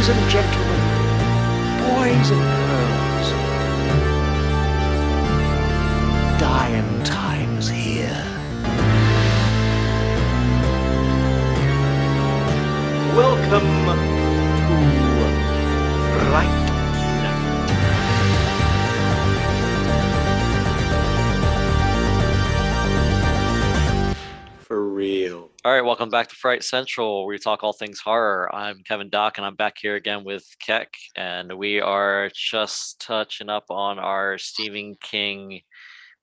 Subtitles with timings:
[0.00, 0.80] Ladies and gentlemen,
[1.76, 2.99] boys and girls,
[25.80, 28.54] right, welcome back to Fright Central, where we talk all things horror.
[28.54, 33.48] I'm Kevin Dock, and I'm back here again with Keck, and we are just touching
[33.48, 35.62] up on our Stephen King.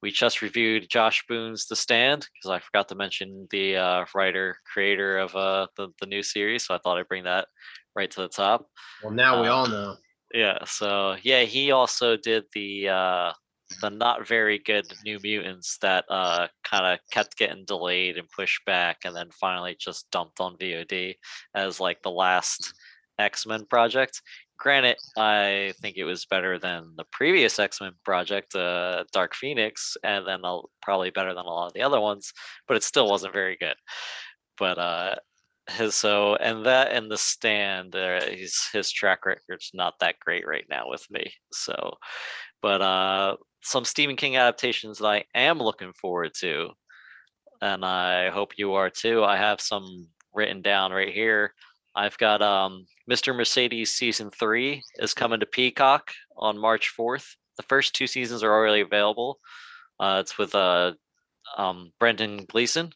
[0.04, 4.58] We just reviewed Josh Boone's The Stand because I forgot to mention the uh, writer
[4.72, 7.48] creator of uh, the the new series, so I thought I'd bring that
[7.96, 8.68] right to the top.
[9.02, 9.96] Well, now we Uh, all know.
[10.36, 13.34] Yeah, so yeah, he also did the uh
[13.82, 18.64] the not very good New Mutants that uh kind of kept getting delayed and pushed
[18.66, 21.16] back and then finally just dumped on VOD
[21.56, 22.74] as like the last
[23.20, 24.22] X-Men project.
[24.60, 30.28] Granted, I think it was better than the previous X-Men project, uh Dark Phoenix, and
[30.28, 32.32] then uh, probably better than a lot of the other ones,
[32.68, 33.76] but it still wasn't very good.
[34.58, 35.16] But uh
[35.70, 40.48] his so and that and the stand uh, he's his track record's not that great
[40.48, 41.94] right now with me so
[42.62, 46.70] but uh some stephen king adaptations that i am looking forward to
[47.62, 49.24] and i hope you are too.
[49.24, 51.54] I have some written down right here.
[51.96, 57.64] I've got um mr mercedes season three is coming to peacock on march 4th the
[57.64, 59.40] first two seasons are already available.
[60.00, 60.94] Uh it's with uh
[61.58, 62.92] um brendan gleeson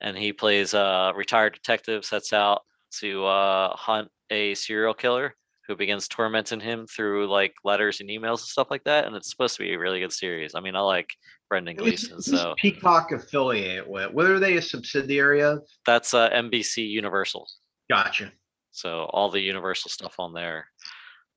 [0.00, 2.62] and he plays a retired detective sets out
[3.00, 5.34] to uh, hunt a serial killer
[5.66, 9.30] who begins tormenting him through like letters and emails and stuff like that and it's
[9.30, 11.10] supposed to be a really good series i mean i like
[11.48, 14.12] brendan gleeson so Peacock affiliate with?
[14.12, 15.62] What are they a subsidiary of?
[15.86, 17.48] that's uh, nbc universal
[17.90, 18.32] Gotcha.
[18.70, 20.66] so all the universal stuff on there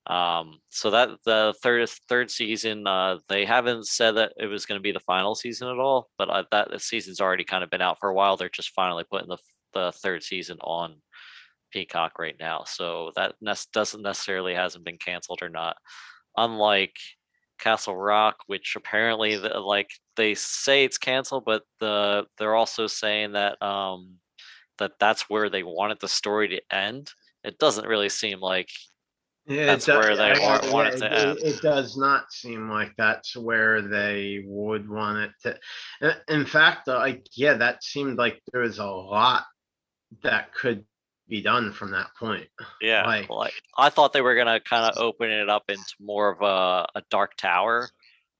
[0.07, 4.79] um so that the third third season uh they haven't said that it was going
[4.79, 7.69] to be the final season at all but uh, that the season's already kind of
[7.69, 9.37] been out for a while they're just finally putting the
[9.73, 10.95] the third season on
[11.71, 15.75] peacock right now so that nes- doesn't necessarily hasn't been canceled or not
[16.37, 16.95] unlike
[17.59, 23.31] castle rock which apparently the, like they say it's canceled but the they're also saying
[23.33, 24.13] that um
[24.77, 27.11] that that's where they wanted the story to end
[27.43, 28.69] it doesn't really seem like
[29.47, 31.37] Yeah, That's do- where they I- want- want it to it, end.
[31.41, 35.57] it does not seem like that's where they would want it
[36.01, 36.21] to.
[36.27, 39.45] in- fact, like yeah, that seemed like there was a lot
[40.21, 40.83] that could
[41.29, 42.47] be done from that point.
[42.81, 46.29] Yeah, Like- like, I thought they were gonna kind of open it up into more
[46.31, 47.89] of a, a Dark Tower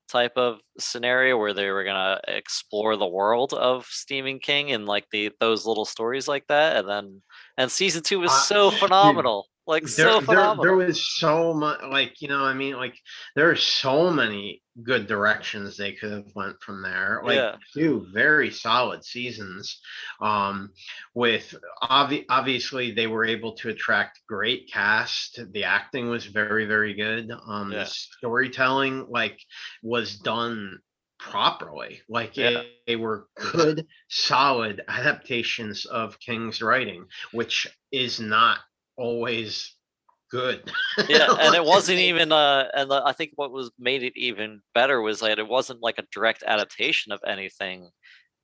[0.10, 5.06] type of scenario where they were gonna explore the world of Stephen King and like
[5.12, 7.22] the those little stories like that, and then
[7.58, 10.64] and season two was Uh, so dude, phenomenal, like there, so there, phenomenal.
[10.64, 12.98] there was so much like you know i mean like
[13.36, 17.56] there are so many good directions they could have went from there like Yeah.
[17.74, 19.80] two very solid seasons
[20.22, 20.72] um
[21.14, 26.94] with obvi- obviously they were able to attract great cast the acting was very very
[26.94, 27.80] good um Yeah.
[27.80, 29.40] the storytelling like
[29.82, 30.78] was done
[31.20, 32.50] properly like Yeah.
[32.50, 38.60] it- they were good solid adaptations of king's writing which is not
[38.96, 39.76] always
[40.30, 40.72] good.
[41.10, 44.62] yeah, and it wasn't even uh, and the, I think what was made it even
[44.74, 47.90] better was that it wasn't like a direct adaptation of anything.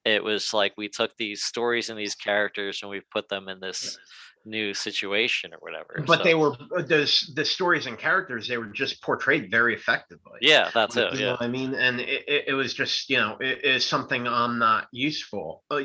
[0.05, 3.59] It was like we took these stories and these characters and we put them in
[3.61, 3.97] this
[4.45, 6.03] new situation or whatever.
[6.05, 10.39] But they were uh, those the stories and characters they were just portrayed very effectively.
[10.41, 11.13] yeah, that's Like, it.
[11.13, 13.85] you know Yeah, what I mean, and it, it, was just you know it is
[13.85, 15.81] something I'm not useful uh,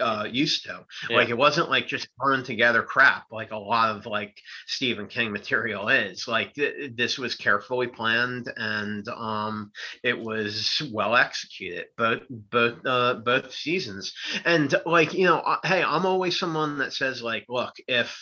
[0.00, 0.84] uh used to.
[1.10, 5.32] Like it wasn't like just thrown together crap like a lot of like Stephen King
[5.32, 6.28] material is.
[6.28, 9.72] Like th- this was carefully planned and um
[10.02, 14.12] it was well executed both both uh both seasons.
[14.44, 18.16] And like you know, uh, hey, I'm always someone that says like, look, if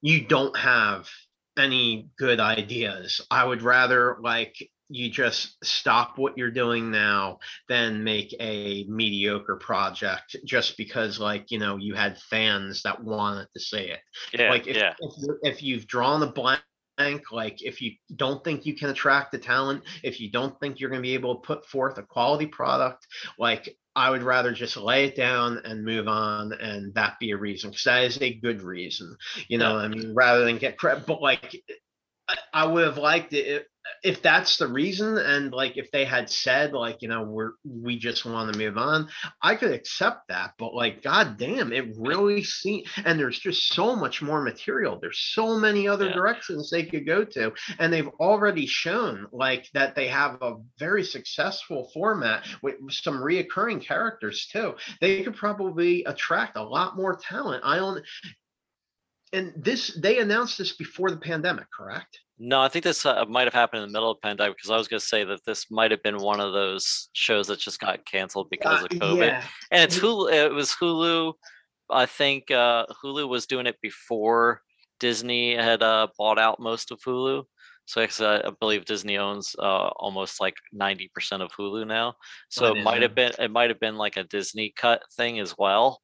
[0.00, 1.08] you don't have
[1.56, 4.56] any good ideas, I would rather like
[4.88, 7.38] you just stop what you're doing now
[7.68, 13.46] than make a mediocre project just because like you know you had fans that wanted
[13.54, 14.00] to see it
[14.32, 14.94] yeah, like if, yeah.
[15.00, 15.12] if,
[15.42, 16.62] if you've drawn a blank
[17.30, 20.90] like if you don't think you can attract the talent if you don't think you're
[20.90, 23.06] going to be able to put forth a quality product
[23.38, 27.36] like i would rather just lay it down and move on and that be a
[27.36, 29.16] reason because that is a good reason
[29.48, 29.84] you know Yeah.
[29.84, 31.62] i mean rather than get credit but like
[32.52, 33.66] I would have liked it
[34.02, 37.98] if, that's the reason and like if they had said like you know we're we
[37.98, 39.08] just want to move on
[39.42, 43.94] i could accept that but like god damn it really seems and there's just so
[43.96, 46.14] much more material there's so many other Yeah.
[46.14, 51.04] directions they could go to and they've already shown like that they have a very
[51.04, 54.74] successful format with some reoccurring characters too.
[55.00, 57.62] They could probably attract a lot more talent.
[57.64, 58.04] I don't
[59.32, 63.44] and this they announced this before the pandemic correct No, I think this uh, might
[63.44, 65.70] have happened in the middle of pandemic because I was going to say that this
[65.70, 69.26] might have been one of those shows that just got canceled because Uh, of COVID.
[69.26, 69.98] yeah And it's.
[69.98, 70.32] Hulu.
[70.32, 71.34] It was Hulu.
[71.90, 74.62] I think uh, Hulu was doing it before
[75.00, 77.44] Disney had uh, bought out most of Hulu.
[77.86, 82.14] So it's, uh, I believe Disney owns uh, almost like ninety percent of Hulu now.
[82.50, 85.40] So I it might have been it might have been like a Disney cut thing
[85.40, 86.00] as well.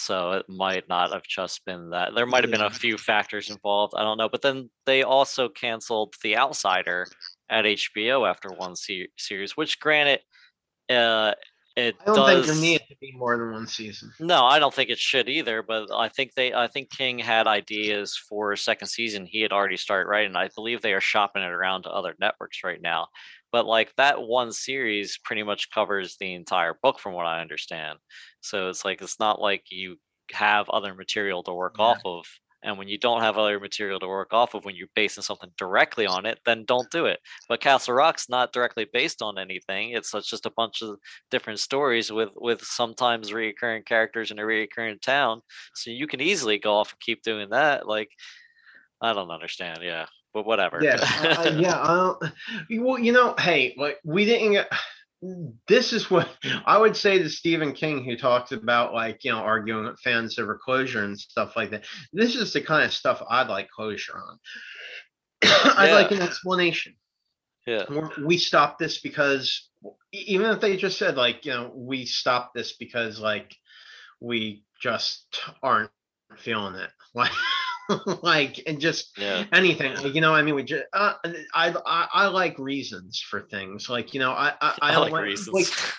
[0.00, 2.14] So it might not have just been that.
[2.14, 3.94] There might have been a few factors involved.
[3.96, 4.28] I don't know.
[4.28, 7.06] But then they also canceled The Outsider
[7.48, 10.20] at HBO after one se- series, which granted,
[10.88, 11.32] uh,
[11.76, 12.34] it I don't does.
[12.34, 14.12] think there needed to be more than one season.
[14.18, 15.62] No, I don't think it should either.
[15.62, 19.24] But I think they, I think King had ideas for a second season.
[19.24, 20.34] He had already started writing.
[20.34, 23.08] I believe they are shopping it around to other networks right now.
[23.52, 27.98] But like that one series pretty much covers the entire book, from what I understand.
[28.40, 29.96] So it's like it's not like you
[30.32, 31.84] have other material to work Yeah.
[31.86, 32.24] off of.
[32.62, 35.50] And when you don't have other material to work off of, when you're basing something
[35.56, 37.18] directly on it, then don't do it.
[37.48, 39.92] But Castle Rock's not directly based on anything.
[39.92, 40.98] It's, it's just a bunch of
[41.30, 45.40] different stories with with sometimes reoccurring characters in a reoccurring town.
[45.74, 47.86] So you can easily go off and keep doing that.
[47.86, 48.10] Like
[49.00, 49.80] I don't understand.
[49.82, 50.80] Yeah, but whatever.
[50.82, 51.80] Yeah, I, yeah.
[51.80, 51.86] I
[52.68, 54.70] don't, well, you know, hey, like we didn't get.
[55.68, 56.28] This is what
[56.64, 60.38] I would say to Stephen King, who talks about like you know arguing with fans
[60.38, 61.84] over closure and stuff like that.
[62.12, 64.38] This is the kind of stuff I'd like closure on.
[65.76, 66.94] I'd like an explanation.
[67.66, 67.84] yeah.
[67.88, 69.68] We're- we stopped this because
[70.12, 73.54] even if they just said like you know we stopped this because like
[74.20, 75.26] we just
[75.62, 75.90] aren't
[76.38, 77.30] feeling it like
[78.22, 79.44] like and just Yeah.
[79.52, 81.14] anything you know i mean we just uh,
[81.54, 85.12] I, I i like reasons for things like you know i i, I I like
[85.12, 85.48] like, reasons.
[85.48, 85.90] like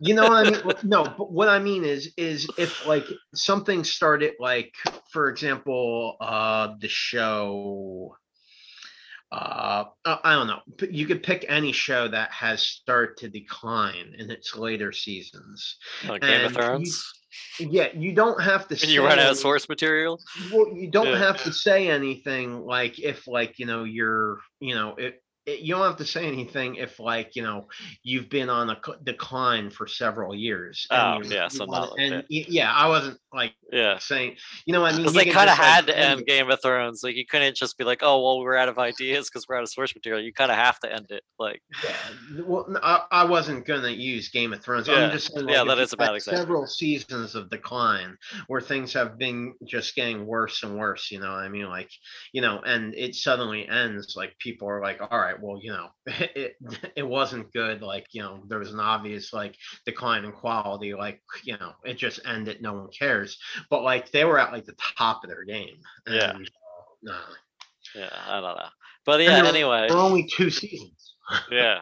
[0.00, 0.62] you know what I mean?
[0.82, 3.04] No, but what I mean is, is if like
[3.34, 4.74] something started, like
[5.10, 8.16] for example, uh, the show.
[9.30, 10.60] Uh, I don't know.
[10.90, 15.76] You could pick any show that has started to decline in its later seasons.
[16.08, 17.12] Like Game of and Thrones.
[17.58, 18.76] Yeah, you don't have to.
[18.76, 20.20] When you run out of source material.
[20.52, 21.18] well, you don't Yeah.
[21.18, 25.74] have to say anything like if like you know you're you know it, it you
[25.74, 27.68] don't have to say anything if like you know
[28.02, 30.86] you've been on a decline for several years.
[30.90, 32.26] Oh, yeah, so not like and that.
[32.30, 33.98] yeah, I wasn't like Yeah.
[33.98, 34.36] saying
[34.66, 35.12] you know what I mean.
[35.12, 36.26] They kind of just, like, had to end.
[36.26, 37.02] Game of Thrones.
[37.02, 39.62] Like you couldn't just be like, "Oh, well, we're out of ideas because we're out
[39.62, 41.22] of source material." You kind of have to end it.
[41.38, 42.66] Like, Yeah, well,
[43.10, 44.88] I wasn't gonna use Game of Thrones.
[44.88, 46.38] Yeah, I'm just saying, yeah, like, if that is a bad example.
[46.40, 48.16] Several seasons of decline
[48.46, 51.10] where things have been just getting worse and worse.
[51.10, 51.90] You know, what I mean, like,
[52.32, 54.14] you know, and it suddenly ends.
[54.16, 56.56] Like people are like, all right, well, you know, it
[56.96, 57.82] it wasn't good.
[57.82, 60.94] Like, you know, there was an obvious like decline in quality.
[60.94, 62.60] Like, you know, it just ended.
[62.62, 62.88] No one
[63.18, 63.38] cares.
[63.70, 65.78] But like they were at like the top of their game.
[66.08, 66.36] Yeah.
[66.36, 66.50] And,
[67.08, 67.14] uh,
[67.94, 68.68] yeah, I don't know.
[69.04, 71.14] But yeah, there anyway, there were only two seasons.
[71.50, 71.80] yeah,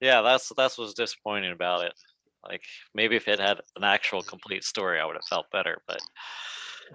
[0.00, 0.22] yeah.
[0.22, 1.92] That's that's what's disappointing about it.
[2.42, 2.62] Like
[2.94, 5.82] maybe if it had an actual complete story, I would have felt better.
[5.86, 6.00] But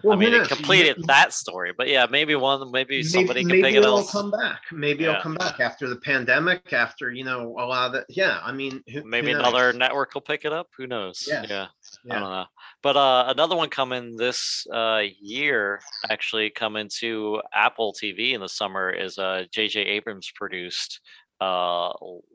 [0.04, 1.74] Well, I who mean, it completed Maybe- that story.
[1.78, 3.84] But yeah, maybe one, maybe somebody maybe, can pick it up.
[3.84, 4.62] maybe it it'll come back.
[4.72, 5.10] Maybe Yeah.
[5.12, 6.72] it'll come back after the pandemic.
[6.74, 8.40] After you know a lot of the yeah.
[8.44, 9.40] I mean, who, who Maybe knows?
[9.42, 10.68] another network will pick it up.
[10.78, 11.26] Who knows?
[11.28, 11.48] Yes.
[11.50, 11.68] Yeah.
[12.10, 12.46] I don't know.
[12.82, 18.48] But uh, another one coming this uh, year, actually coming to Apple TV in the
[18.50, 19.82] summer, is uh, J.J.
[19.82, 21.02] Abrams produced
[21.42, 21.92] uh,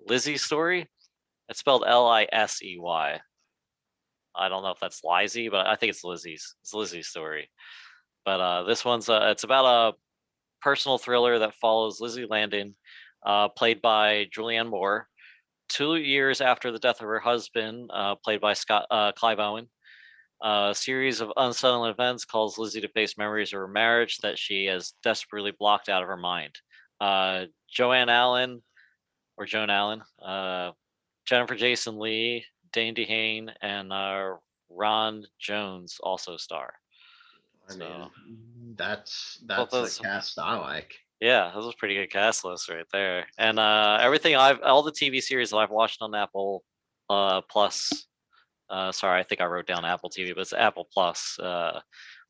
[0.07, 0.89] Lizzie story.
[1.49, 3.21] It's spelled L I S E Y.
[4.37, 6.55] I don't know if that's Lizzie, but I think it's Lizzie's.
[6.63, 7.51] It's Lizzie's story.
[8.25, 9.95] But uh, this one's uh, it's about a
[10.63, 12.75] personal thriller that follows Lizzie Landon,
[13.25, 15.09] uh, played by Julianne Moore,
[15.69, 19.69] two years after the death of her husband, uh, played by Scott uh, Clive Owen.
[20.43, 24.67] A series of unsettling events calls Lizzie to face memories of her marriage that she
[24.67, 26.55] has desperately blocked out of her mind.
[27.01, 28.63] Uh, Joanne Allen,
[29.37, 30.73] or Joan Allen, uh,
[31.27, 34.35] Jennifer Jason Lee, Dane DeHaan, and uh,
[34.69, 36.75] Ron Jones also star.
[37.69, 38.11] I So- mean,
[38.77, 40.93] that's Well, that's the cast I like.
[41.21, 43.27] Yeah, this was a pretty good cast list right there.
[43.39, 46.63] And uh everything I've all the TV series that I've watched on Apple
[47.09, 48.07] uh Plus.
[48.69, 51.39] Uh sorry, I think I wrote down Apple TV, but it's Apple Plus.
[51.39, 51.81] Uh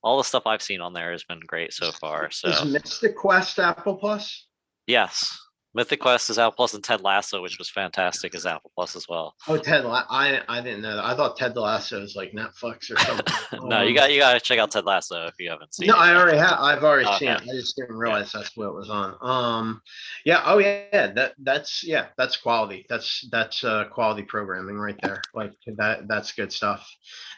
[0.03, 2.31] all the stuff I've seen on there has been great so far.
[2.31, 4.47] So Is Mystic Quest Apple Plus?
[4.87, 5.37] yes.
[5.75, 9.09] Mythic Quest is Apple Plus, and Ted Lasso, which was fantastic, is Apple Plus as
[9.09, 9.35] well.
[9.49, 11.05] Oh, Ted, La- I I didn't know that.
[11.05, 13.69] I thought Ted Lasso was like Netflix or something.
[13.69, 15.89] no, you Um, got you got to check out Ted Lasso if you haven't seen.
[15.89, 16.59] No, it I already have.
[16.61, 17.43] I've already seen it.
[17.43, 19.17] I just didn't realize that's what it was on.
[19.21, 19.83] Um,
[20.25, 20.43] yeah.
[20.47, 21.09] Oh yeah.
[21.13, 22.07] That that's yeah.
[22.17, 22.87] That's quality.
[22.89, 25.23] That's that's uh quality programming right there.
[25.35, 26.07] Like that.
[26.09, 26.89] That's good stuff.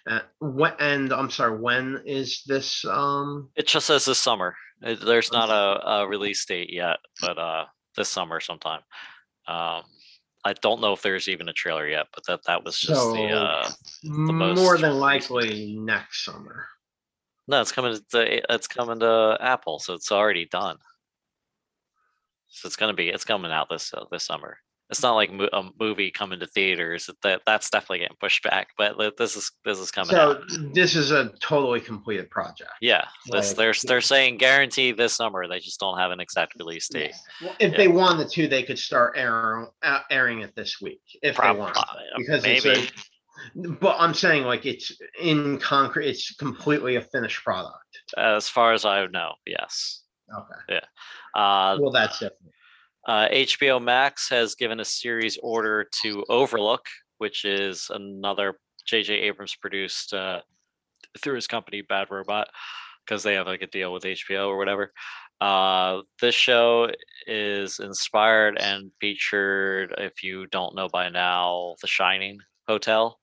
[0.08, 1.58] Uh, when, and I'm sorry.
[1.58, 2.84] When is this?
[2.84, 3.48] Um.
[3.56, 4.54] It just says this summer.
[4.80, 7.64] There's not a, a release date yet, but uh,
[7.96, 8.80] this summer sometime.
[9.48, 9.82] Um,
[10.44, 13.28] I don't know if there's even a trailer yet, but that that was just the.
[13.28, 13.70] So- Uh,
[14.04, 14.94] More most than recent.
[15.00, 16.68] likely next summer.
[17.48, 20.78] no, it's coming to it's coming to Apple, so it's already done.
[22.48, 24.58] So it's gonna be it's coming out this uh, this summer.
[24.88, 27.10] It's not like mo- a movie coming to theaters.
[27.24, 30.42] That that's definitely getting pushed back, but this is this is coming So out.
[30.74, 32.70] this is a totally completed project.
[32.80, 35.48] Yeah, this like, they're they're saying guarantee this summer.
[35.48, 37.14] They just don't have an exact release date.
[37.42, 37.76] Well, If Yeah.
[37.78, 41.76] they wanted to, they could start airing, uh, airing it this week if they want.
[42.16, 42.68] Because maybe.
[42.70, 42.92] it's
[43.56, 47.82] a, but I'm saying like it's in concrete, it's completely a finished product.
[48.16, 50.02] as far as I know, yes.
[50.32, 50.80] Okay.
[51.34, 52.52] Uh, Well, that's different.
[53.06, 56.86] Uh, HBO Max has given a series order to Overlook,
[57.18, 59.14] which is another J.J.
[59.14, 60.40] Abrams produced uh,
[61.20, 62.48] through his company Bad Robot,
[63.04, 64.92] because they have like a deal with HBO or whatever.
[65.40, 66.90] Uh, this show
[67.26, 73.18] is inspired and featured, if you don't know by now, The Shining Hotel.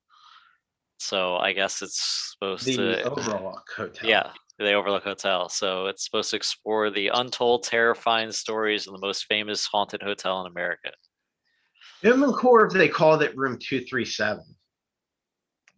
[1.00, 4.10] So I guess it's supposed to The to Overlook Hotel.
[4.10, 5.50] yeah, the Overlook Hotel.
[5.50, 10.42] So it's supposed to explore the untold, terrifying stories of the most famous haunted hotel
[10.42, 10.92] in America.
[12.02, 14.44] It would have been cool if they called it Room Two Three Seven.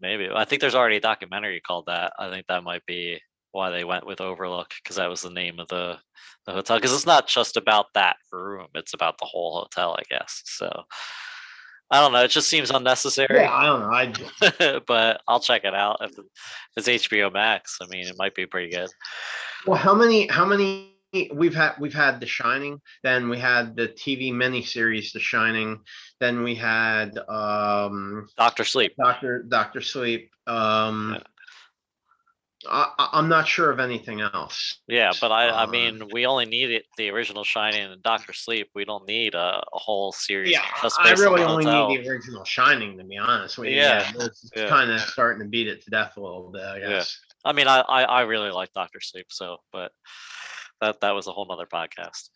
[0.02, 2.14] Maybe I think there's already a documentary called that.
[2.20, 3.20] I think that might be
[3.52, 5.98] why they went with Overlook because that was the name of the
[6.46, 6.78] the hotel.
[6.78, 10.42] Because it's not just about that room; it's about the whole hotel, I guess.
[10.46, 10.84] So
[11.92, 12.24] I don't know.
[12.24, 13.42] It just seems unnecessary.
[13.42, 13.92] Yeah, I don't know.
[13.92, 16.12] I but I'll check it out if,
[16.76, 17.78] it's HBO Max.
[17.82, 18.90] I mean, it might be pretty good.
[19.68, 20.28] well, how many?
[20.28, 20.92] How many?
[21.34, 22.82] We've had we've had The Shining.
[23.04, 25.80] Then we had the TV miniseries The Shining.
[26.20, 28.94] Then we had um Doctor Sleep.
[28.98, 30.30] Doctor Doctor Sleep.
[30.48, 31.24] Um, Yeah.
[32.70, 34.80] I, I'm not sure of anything else.
[34.88, 38.70] Yeah, but I, I Um, mean, we only needed the original Shining and Doctor Sleep.
[38.76, 40.52] We don't need a, a whole series.
[40.52, 41.90] Yeah, I based on really only hotel.
[41.90, 43.76] need the original Shining to be honest with you.
[43.78, 44.68] Yeah, it's yeah.
[44.70, 46.64] kind of starting to beat it to death a little bit.
[46.64, 46.90] I Yeah.
[46.90, 47.20] guess.
[47.44, 49.92] I mean, I, I, I really like Doctor Sleep, so but
[50.82, 52.30] that that was a whole nother podcast.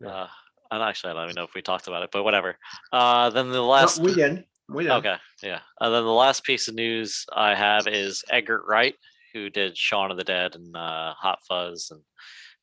[0.00, 0.08] Yeah.
[0.08, 0.28] Uh,
[0.70, 2.56] and actually, I don't even know if we talked about it, but whatever.
[2.92, 4.44] Uh, then the No, last, we did.
[4.68, 4.92] We did.
[4.92, 5.60] okay, yeah.
[5.78, 8.94] And then the last piece of news I have is Edgar Wright,
[9.34, 12.00] who did Shaun of the Dead and uh, Hot Fuzz and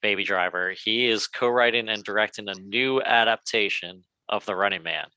[0.02, 0.72] Baby Driver.
[0.72, 5.08] He is co-writing and directing a new adaptation of The Running Man.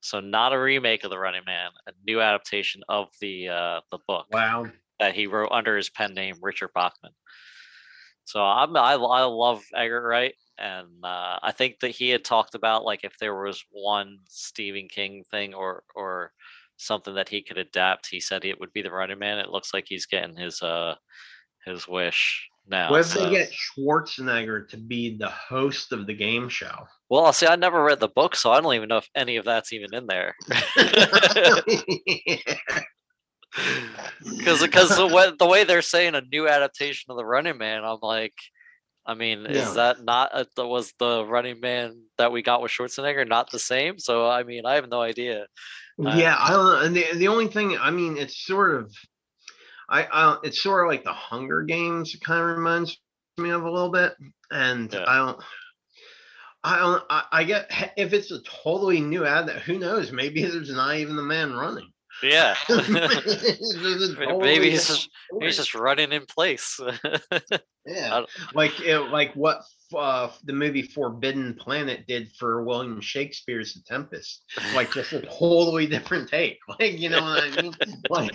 [0.00, 3.98] So not a remake of The Running Man, a new adaptation of the uh, the
[4.08, 4.66] book Wow.
[4.98, 7.12] that he wrote under his pen name Richard Bachman.
[8.24, 12.54] So I'm I, I love Edgar Wright, and uh, I think that he had talked
[12.54, 16.32] about like if there was one Stephen King thing or or
[16.80, 19.38] something that he could adapt, he said it would be the Running Man.
[19.38, 20.94] It looks like he's getting his uh
[21.66, 22.90] his wish now.
[22.90, 26.86] What if so- they get Schwarzenegger to be the host of the game show?
[27.08, 29.36] Well, I'll see, I never read the book, so I don't even know if any
[29.36, 30.34] of that's even in there.
[34.22, 37.84] Because because the way the way they're saying a new adaptation of the Running Man,
[37.84, 38.34] I'm like,
[39.04, 39.68] I mean, Yeah.
[39.68, 43.50] is that not a, the, was the Running Man that we got with Schwarzenegger not
[43.50, 43.98] the same?
[43.98, 45.46] So I mean, I have no idea.
[46.04, 46.80] Uh, yeah, I don't know.
[46.80, 48.92] And the, the only thing, I mean, it's sort of,
[49.88, 52.14] I, I, it's sort of like the Hunger Games.
[52.14, 52.98] It kind of reminds
[53.38, 54.14] me of a little bit,
[54.50, 55.04] and Yeah.
[55.06, 55.42] I don't.
[56.62, 57.02] I don't.
[57.08, 59.48] I, I get if it's a totally new ad.
[59.48, 60.12] That who knows?
[60.12, 61.90] Maybe there's not even the man running.
[62.22, 66.78] Yeah, Maybe he's just he's just running in place.
[67.86, 69.62] Yeah, like it, like what
[69.94, 74.44] uh, the movie Forbidden Planet did for William Shakespeare's The Tempest.
[74.74, 76.58] Like just a totally different take.
[76.78, 77.74] Like you know what I mean?
[78.10, 78.34] Like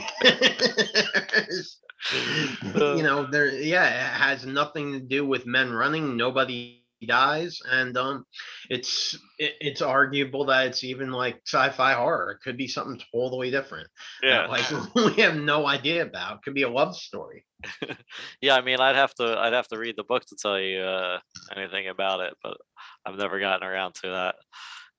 [2.75, 3.49] you know, there.
[3.49, 6.15] Yeah, it has nothing to do with men running.
[6.17, 8.25] Nobody dies, and um,
[8.69, 12.31] it's it, it's arguable that it's even like sci-fi horror.
[12.31, 13.87] It could be something totally different.
[14.23, 16.37] yeah, like we have no idea about.
[16.37, 17.45] It could be a love story.
[18.41, 18.55] yeah.
[18.55, 21.19] I mean, I'd have to I'd have to read the book to tell you uh,
[21.55, 22.57] anything about it, but
[23.05, 24.35] I've never gotten around to that.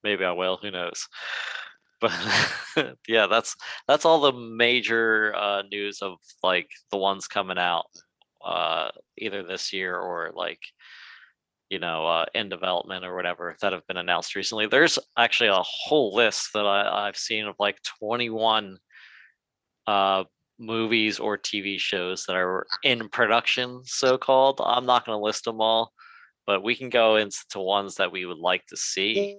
[0.02, 0.58] Maybe I will.
[0.60, 1.08] Who knows?
[1.98, 2.12] But
[3.08, 3.56] yeah, that's
[3.88, 7.86] that's all the major uh, news of like the ones coming out
[8.44, 10.60] uh, either this year or like
[11.70, 14.66] you know, uh, in development or whatever that have been announced recently.
[14.66, 18.78] There's actually a whole list that I, I've seen of like 21
[19.86, 20.24] uh,
[20.58, 24.60] movies or TV shows that are in production, so called.
[24.64, 25.92] I'm not going to list them all,
[26.46, 29.38] but we can go into ones that we would like to see.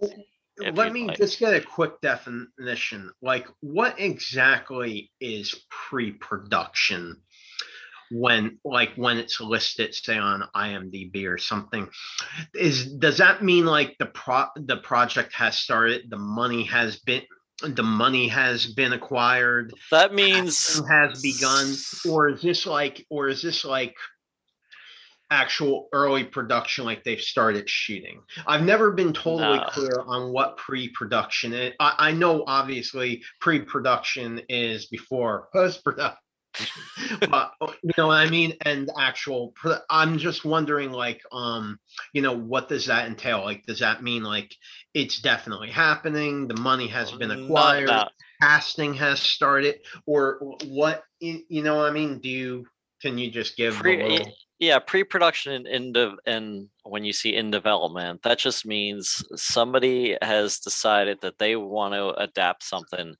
[0.60, 1.18] Let me like.
[1.18, 7.22] just get a quick definition, like what exactly is pre-production?
[8.10, 11.90] When, like, when it's listed, say on IMDb or something,
[12.54, 17.24] is, does that mean like the pro, the project has started, the money has been,
[17.62, 19.74] the money has been acquired?
[19.92, 21.76] That means has begun,
[22.10, 23.96] or is this like, or is this like
[25.30, 28.22] actual early production, like they've started shooting?
[28.46, 29.66] I've never been totally No.
[29.68, 31.74] clear on what pre-production is.
[31.80, 36.18] I, I know obviously pre-production is before post-production.
[37.30, 39.54] but uh, you know what I mean, and actual.
[39.90, 41.80] I'm just wondering, like, um,
[42.14, 43.44] you know, what does that entail?
[43.44, 44.56] Like, does that mean like
[44.94, 46.48] it's definitely happening?
[46.48, 48.10] The money has been acquired
[48.42, 52.66] casting has started or what you know what i mean do you
[53.02, 57.36] can you just give Pre- little yeah pre-production and in de- and when you see
[57.36, 63.16] in development that just means somebody has decided that they want to adapt something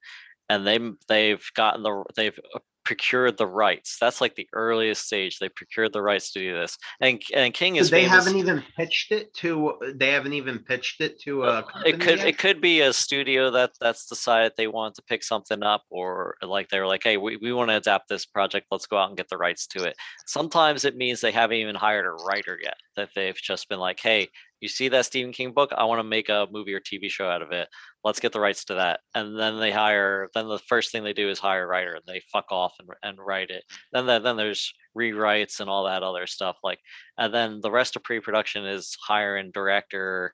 [0.50, 2.40] and they they've gotten the they've
[2.88, 3.98] procured the rights.
[4.00, 6.78] That's like the earliest stage they procured the rights to do this.
[7.02, 10.32] And and king So is they famous- haven't even pitched it to uh, they haven't
[10.32, 12.28] even pitched it to uh, a it could yet?
[12.28, 16.36] it could be a studio that that's decided they want to pick something up or
[16.42, 18.68] like they were like hey we, we want to adapt this project.
[18.72, 19.98] Let's go out and get the rights to it.
[20.26, 24.00] Sometimes it means they haven't even hired a writer yet that they've just been like
[24.00, 24.30] hey
[24.60, 27.28] you see that stephen king book i want to make a movie or tv show
[27.30, 27.68] out of it
[28.04, 31.14] let's get the rights to that and then they hire then the first thing they
[31.14, 34.20] do is hire a writer and they fuck off and, and write it then the,
[34.20, 36.80] then there's rewrites and all that other stuff like
[37.18, 40.34] and then the rest of pre-production is hiring director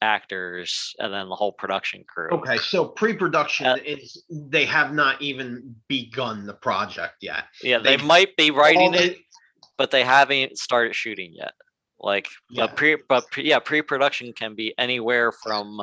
[0.00, 2.28] actors and then the whole production crew.
[2.32, 7.96] okay so pre-production Uh, is they have not even begun the project yet Yeah, they,
[7.96, 9.18] they- might be writing they- it,
[9.78, 11.52] but they haven't started shooting yet.
[12.02, 12.66] Like, Yeah.
[12.66, 15.80] but pre, but pre, yeah, pre-production can be anywhere from,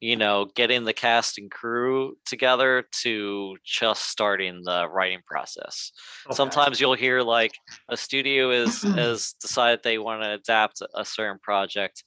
[0.00, 5.90] you know, getting the cast and crew together to just starting the writing process.
[6.26, 6.34] okay.
[6.34, 7.52] Sometimes you'll hear like
[7.88, 12.04] a studio is has decided they want to adapt a certain project,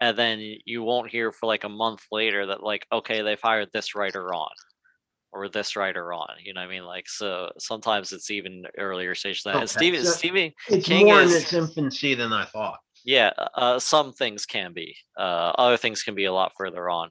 [0.00, 3.68] and then you won't hear for like a month later that like okay they've hired
[3.72, 4.50] this writer on,
[5.32, 6.34] or this writer on.
[6.44, 6.84] You know what I mean?
[6.84, 9.60] Like so sometimes it's even earlier stage than that.
[9.62, 13.30] And Okay, Stephen so- Stephen it's King more in its infancy than i thought yeah,
[13.54, 14.94] uh, some things can be.
[15.18, 17.08] Uh, other things can be a lot further on.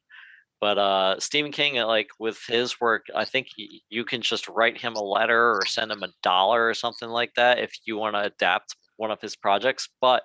[0.62, 3.48] But uh, Stephen King, uh, like with his work, I think
[3.90, 7.32] you can just write him a letter or send him a dollar or something like
[7.36, 9.90] that if you want to adapt one of his projects.
[10.00, 10.22] But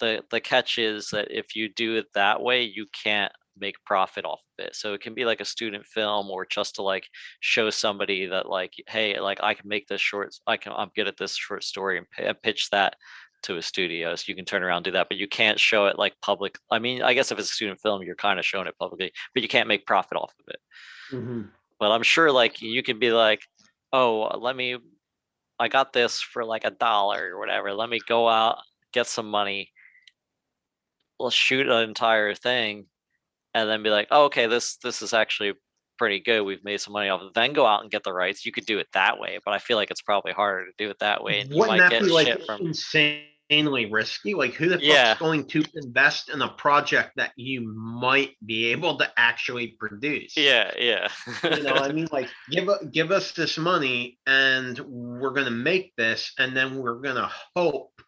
[0.00, 4.26] the the catch is that if you do it that way, you can't make profit
[4.26, 4.76] off of it.
[4.76, 7.06] So it can be like a student film or just to like
[7.40, 11.08] show somebody that like, hey, like I can make this short, I can, I'm good
[11.08, 12.96] at this short story and pi- pitch that
[13.42, 15.86] to a studio so you can turn around and do that but you can't show
[15.86, 18.44] it like public i mean i guess if it's a student film you're kind of
[18.44, 20.60] showing it publicly but you can't make profit off of it
[21.12, 21.50] Mhm.
[21.78, 23.42] but i'm sure like you could be like
[23.92, 24.76] oh let me
[25.58, 28.58] i got this for like a dollar or whatever let me go out
[28.92, 29.70] get some money
[31.18, 32.86] let's shoot an entire thing
[33.54, 35.54] and then be like oh, okay this this is actually
[36.00, 38.12] pretty good we've made some money off of it then go out and get the
[38.12, 40.72] rights you could do it that way but i feel like it's probably harder to
[40.78, 42.72] do it that way and you wouldn't might that get be like shit from
[43.50, 44.32] insanely risky?
[44.32, 45.16] Like who the fuck's Yeah.
[45.18, 50.36] going to invest in a project that you might be able to actually produce?
[50.36, 51.08] Yeah yeah.
[51.44, 56.32] You know i mean like give give us this money and we're to make this
[56.38, 57.99] and then we're to hope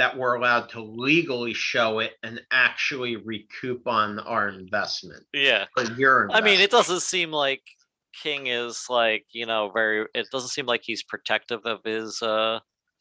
[0.00, 5.22] that we're allowed to legally show it and actually recoup on our investment.
[5.34, 5.66] Yeah.
[5.98, 7.60] Your I mean, it doesn't seem like
[8.14, 12.60] King is like, you know, very it doesn't seem like he's protective of his uh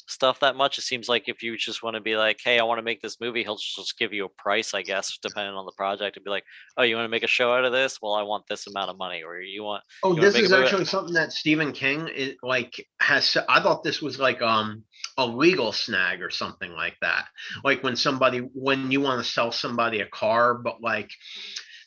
[0.09, 0.77] stuff that much.
[0.77, 3.01] It seems like if you just want to be like, hey, I want to make
[3.01, 6.23] this movie, he'll just give you a price, I guess, depending on the project, and
[6.23, 6.45] be like,
[6.77, 7.99] oh, you want to make a show out of this?
[8.01, 10.85] Well, I want this amount of money, or you want Oh, you this is actually
[10.85, 13.37] something that Stephen King is like has.
[13.47, 14.83] I thought this was like um
[15.17, 17.25] a legal snag or something like that.
[17.63, 21.11] Like when somebody when you want to sell somebody a car, but like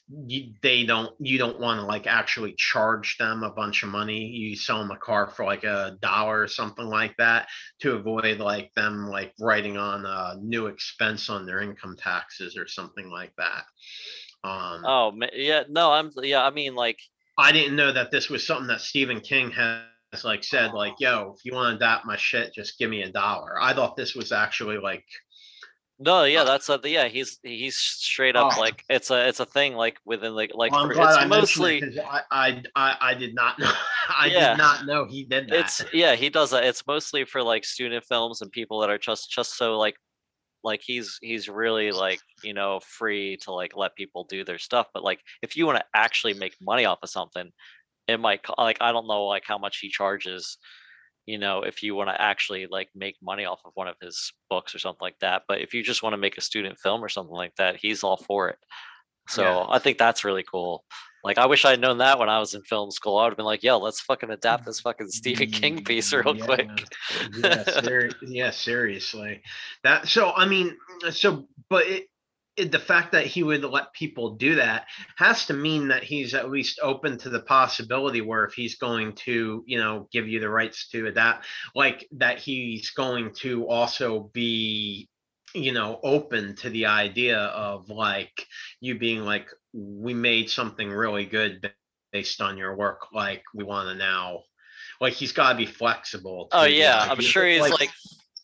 [0.09, 4.27] you, they don't you don't want to like actually charge them a bunch of money.
[4.27, 7.49] You sell them a car for like a dollar or something like that
[7.81, 12.67] to avoid like them like writing on a new expense on their income taxes or
[12.67, 13.65] something like that.
[14.45, 16.99] Um, oh yeah, no, I'm yeah, I mean like
[17.39, 19.85] I didn't know that this was something that Stephen King has
[20.25, 23.11] like said, like, yo, if you want to adapt my shit, just give me a
[23.11, 23.61] dollar.
[23.61, 25.07] I thought this was actually like
[26.05, 27.07] No, yeah, uh, that's a yeah.
[27.09, 28.61] He's he's straight up Oh.
[28.61, 32.23] like it's a it's a thing like within like like Well, it's mostly it I,
[32.31, 33.71] I, I, I did not know,
[34.09, 34.51] I Yeah.
[34.51, 35.61] did not know he did that.
[35.61, 36.65] it's yeah he does that.
[36.65, 39.95] It's mostly for like student films and people that are just just so like
[40.65, 44.89] like he's he's really like you know free to like let people do their stuff.
[44.93, 47.51] But like if you want to actually make money off of something,
[48.09, 50.59] it might like I don't know like how much he charges.
[51.27, 54.33] You know, if you want to actually like make money off of one of his
[54.51, 55.43] books or something like that.
[55.47, 58.03] But if you just want to make a student film or something like that, he's
[58.03, 58.59] all for it.
[59.29, 59.67] So Yeah.
[59.69, 60.85] I think that's really cool.
[61.25, 63.17] Like I wish I'd known that when I was in film school.
[63.17, 66.13] I would have been like, yo, let's fucking adapt this fucking Stephen King mm, piece
[66.13, 66.69] real Yeah, quick.
[67.37, 69.41] yeah, seri- yeah, seriously.
[69.85, 70.77] That so I mean,
[71.11, 72.09] so but it
[72.57, 74.87] the fact that he would let people do that
[75.17, 79.15] has to mean that he's at least open to the possibility where if he's going
[79.15, 84.31] to, you know, give you the rights to that like that he's going to also
[84.33, 85.09] be
[85.55, 88.47] you know open to the idea of like
[88.81, 91.71] you being like we made something really good
[92.13, 93.13] based on your work.
[93.13, 94.43] Like we want to now
[95.01, 97.91] like he's got to be flexible Oh to the yeah, I'm sure he's like,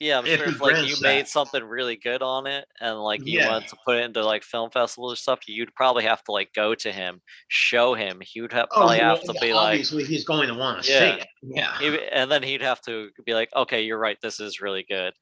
[0.01, 2.99] yeah, I'm if sure if like you grants made something really good on it and
[3.01, 3.49] like you Yeah.
[3.49, 6.53] wanted to put it into like film festivals or stuff, you'd probably have to like
[6.55, 8.21] go to him, show him.
[8.23, 10.85] He would have oh probably well, have to be like, obviously he's going to want
[10.85, 11.15] to Yeah.
[11.17, 14.39] see it yeah he- and then he'd have to be like, okay, you're right, this
[14.41, 15.13] is really good.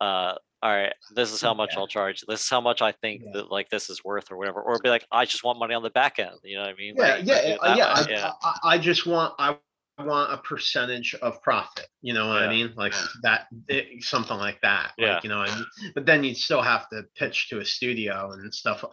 [0.00, 1.80] Uh, all right, this is how much Yeah.
[1.80, 2.22] I'll charge.
[2.26, 3.30] This is how much I think Yeah.
[3.34, 4.60] that like this is worth or whatever.
[4.60, 6.36] Or be like, I just want money on the back end.
[6.42, 6.94] You know what I mean?
[6.98, 9.56] yeah Like, yeah yeah, I, I, I just want i
[10.04, 12.46] want a percentage of profit you know what Yeah.
[12.46, 15.14] i mean like that it, something like that Yeah.
[15.14, 15.64] like you know I mean?
[15.94, 18.84] but then you'd still have to pitch to a studio and stuff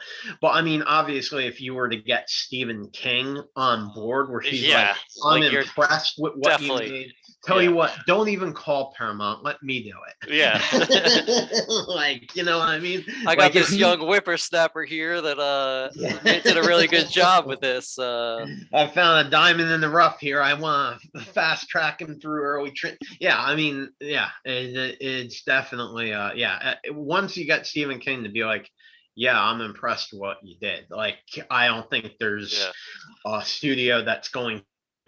[0.42, 4.64] but i mean obviously if you were to get stephen king on board where he's
[4.68, 7.12] yeah, like i'm like, impressed with what you made
[7.44, 10.60] tell you what don't even call paramount let me do it yeah.
[11.88, 15.38] like you know what i mean I got Like, this he- young whippersnapper here that
[15.40, 16.40] uh Yeah.
[16.42, 17.98] did a really good job with this.
[17.98, 20.42] Uh, I found a diamond in the rough here.
[20.42, 20.95] I want
[21.34, 22.72] fast tracking through early.
[22.72, 26.76] Tra- yeah, I mean, yeah, it, it- it's definitely, uh, yeah.
[26.90, 28.70] uh, Once you got Stephen King to be like,
[29.16, 30.86] yeah, I'm impressed what you did.
[30.90, 33.38] Like, I don't think there's Yeah.
[33.38, 34.62] a studio that's going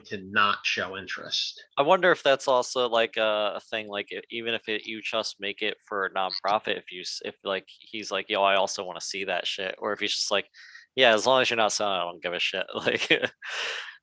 [0.05, 1.61] to not show interest.
[1.77, 3.87] I wonder if that's also like a, a thing.
[3.89, 7.35] Like i- even if it, you just make it for a nonprofit, if you if
[7.43, 10.31] like he's like, yo, I also want to see that shit, or if he's just
[10.31, 10.47] like,
[10.95, 12.65] yeah, as long as you're not selling, I don't give a shit.
[12.75, 13.09] Like,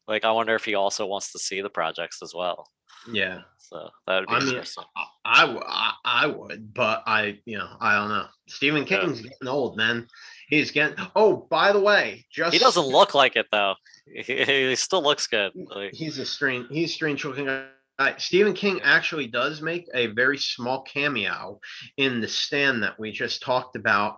[0.08, 2.68] like I wonder if he also wants to see the projects as well.
[3.12, 4.84] Yeah, So that would be I mean, interesting.
[4.96, 8.26] I, I, I, I would, but I, you know, I don't know.
[8.48, 9.00] Stephen Yeah.
[9.00, 10.06] King's getting old, man.
[10.48, 10.96] He's getting.
[11.14, 13.74] Oh, by the way, just He doesn't look like it though.
[14.06, 15.52] He, he still looks good.
[15.54, 18.14] Like, he's a strange he's a strange looking guy.
[18.18, 21.60] Stephen King actually does make a very small cameo
[21.96, 24.16] in the stand that we just talked about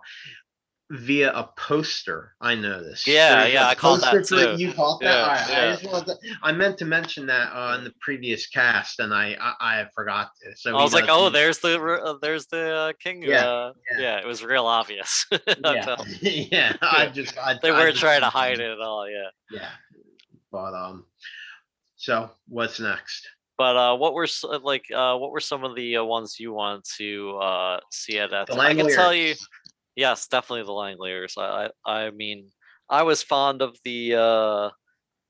[0.89, 2.33] via a poster.
[2.39, 3.05] I know this.
[3.05, 4.55] Yeah, There's yeah, I caught that too.
[4.57, 5.49] You caught that?
[5.49, 5.93] Yeah, right.
[5.93, 9.81] I to, I meant to mention that uh, in the previous cast, and I I,
[9.81, 10.55] I forgot to.
[10.55, 13.23] So I was like, oh, there's the uh, there's the uh, King.
[13.23, 13.99] Yeah, uh, yeah.
[13.99, 14.19] yeah.
[14.19, 15.25] it was real obvious.
[15.63, 16.73] Yeah, yeah.
[16.81, 19.09] I just I, They I weren't just trying to hide it at all.
[19.09, 19.29] Yeah.
[19.51, 19.69] Yeah,
[20.51, 21.05] but um,
[21.95, 23.27] so what's next?
[23.57, 26.53] But uh, what were uh, like uh, what were some of the uh, ones you
[26.53, 28.47] wanted to uh, see at that?
[28.47, 28.65] The time?
[28.65, 29.33] I can tell you.
[29.97, 31.37] Yes, definitely the Langoliers.
[31.37, 32.49] I, I I mean,
[32.89, 34.69] I was fond of the uh,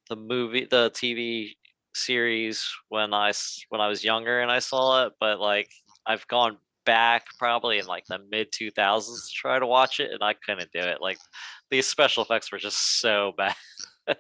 [0.10, 1.58] the movie, the TV
[1.96, 3.32] series when I
[3.70, 5.72] when I was younger and I saw it, but like
[6.06, 10.24] I've gone back probably in like the mid 2000s to try to watch it and
[10.24, 11.02] I couldn't do it.
[11.02, 11.18] Like
[11.72, 13.56] these special effects were just so bad.
[14.08, 14.14] Uh,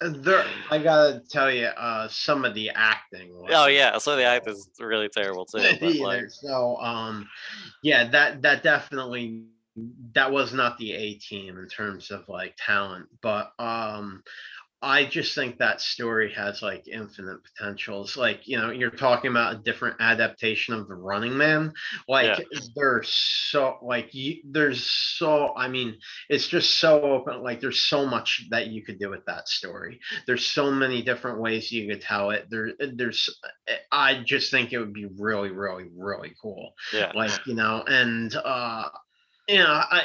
[0.00, 3.32] There, I gotta tell you, uh, some of the acting.
[3.48, 5.72] Oh yeah, so the act is really terrible too.
[5.80, 6.30] But like.
[6.30, 7.28] So, um,
[7.82, 9.44] yeah, that that definitely
[10.12, 14.22] that was not the A team in terms of like talent, but um,
[14.84, 18.18] I just think that story has like infinite potentials.
[18.18, 21.72] Like, you know, you're talking about a different adaptation of the Running Man.
[22.06, 25.96] Like, there's so like you, there's so I mean,
[26.28, 27.42] it's just so open.
[27.42, 30.00] Like, there's so much that you could do with that story.
[30.26, 32.48] There's so many different ways you could tell it.
[32.50, 33.30] There, there's.
[33.90, 37.12] I just think it would be really, really, really cool yeah.
[37.14, 38.88] like you know and uh
[39.48, 40.04] you know i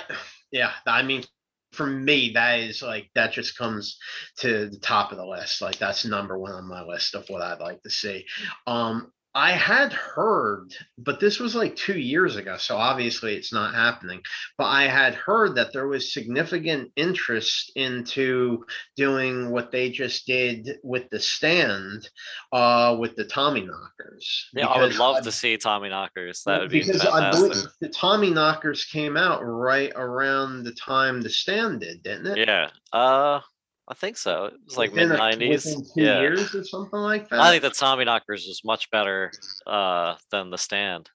[0.51, 1.23] yeah i mean
[1.71, 3.97] for me that is like that just comes
[4.37, 7.41] to the top of the list like that's number one on my list of what
[7.41, 8.25] i'd like to see.
[8.65, 13.75] Um I had heard, but this was like two years ago, so obviously it's not
[13.75, 14.21] happening.
[14.57, 18.65] But I had heard that there was significant interest into
[18.95, 22.09] doing what they just did with the stand,
[22.51, 24.45] uh, with the Tommyknockers.
[24.53, 26.43] Yeah, I would love I- to see Tommyknockers.
[26.45, 31.29] That would be because I believe the Tommyknockers came out right around the time the
[31.29, 32.47] stand did, didn't it?
[32.47, 32.71] Yeah.
[32.91, 33.41] Uh,
[33.89, 34.45] I think so.
[34.45, 35.65] It was like mid nineties.
[35.95, 36.19] Yeah.
[36.21, 37.39] years or something like that.
[37.39, 39.31] I think the Tommyknockers was much better
[39.65, 41.09] uh than the stand.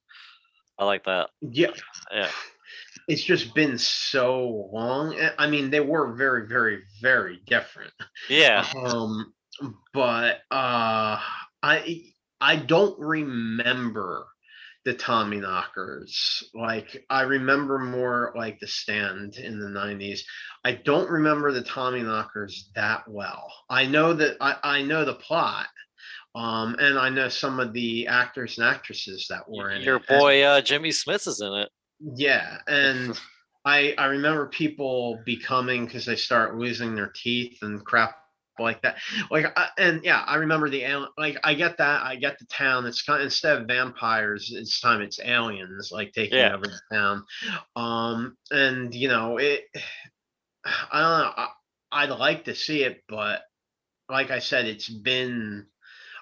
[0.79, 1.31] I like that.
[1.41, 1.69] Yeah,
[2.13, 2.29] Yeah.
[3.07, 5.15] it's just been so long.
[5.17, 7.93] eh, I mean, they were very, very, very different.
[8.29, 8.67] Yeah.
[8.77, 9.33] Um,
[9.93, 11.21] but uh,
[11.63, 12.03] I
[12.41, 14.27] I don't remember
[14.85, 16.43] the Tommyknockers.
[16.55, 20.21] Like I remember more like the stand in the '90s.
[20.65, 23.53] I don't remember the Tommyknockers that well.
[23.71, 25.67] I know that I I know the plot.
[26.37, 30.05] Um, and I know some of the actors and actresses that were in Your it.
[30.09, 31.71] and- boy uh Jimmy Smits is in it.
[32.17, 33.19] yeah, and
[33.65, 38.17] I I remember people becoming because they start losing their teeth and crap
[38.59, 38.97] like that.
[39.31, 41.09] Like I, and yeah, I remember the alien.
[41.19, 42.03] Like I get that.
[42.03, 42.87] I get the town.
[42.87, 46.55] It's kind of, instead of vampires, it's time it's aliens like taking Yeah.
[46.55, 47.25] over the town.
[47.77, 49.65] Um, and you know it.
[50.65, 51.33] I don't know.
[51.37, 51.49] I,
[51.93, 53.43] I'd like to see it, but
[54.09, 55.67] like I said, it's been.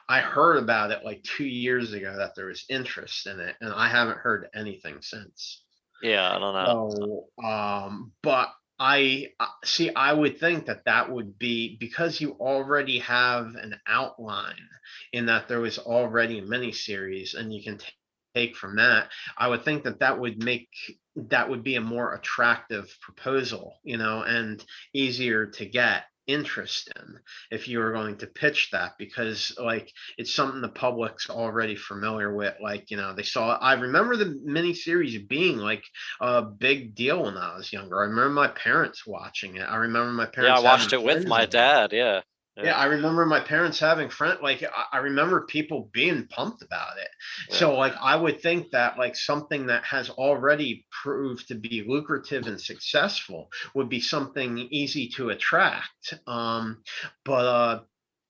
[0.08, 3.72] I heard about it like two years ago that there was interest in it, and
[3.72, 5.62] I haven't heard anything since.
[6.02, 7.26] Yeah, I don't know.
[7.38, 8.48] So, um, but
[8.84, 9.94] I uh, see.
[9.94, 14.68] I would think that that would be because you already have an outline
[15.12, 17.86] in that there was already a miniseries, and you can t-
[18.34, 19.12] take from that.
[19.38, 20.68] I would think that that would make
[21.14, 27.18] that would be a more attractive proposal, you know, and easier to get interest in
[27.50, 32.34] if you were going to pitch that because like it's something the public's already familiar
[32.34, 35.82] with like you know they saw i remember the miniseries being like
[36.20, 38.00] a big deal when I was younger.
[38.00, 39.62] I remember my parents watching it.
[39.62, 40.68] I remember my parents Yeah.
[40.68, 41.92] I watched it with my dad.
[41.92, 42.20] Yeah.
[42.56, 46.98] Yeah, I remember my parents having friend like I, I remember people being pumped about
[46.98, 47.08] it.
[47.48, 47.56] Yeah.
[47.56, 52.46] So like I would think that like something that has already proved to be lucrative
[52.46, 56.14] and successful would be something easy to attract.
[56.26, 56.82] Um
[57.24, 57.80] but uh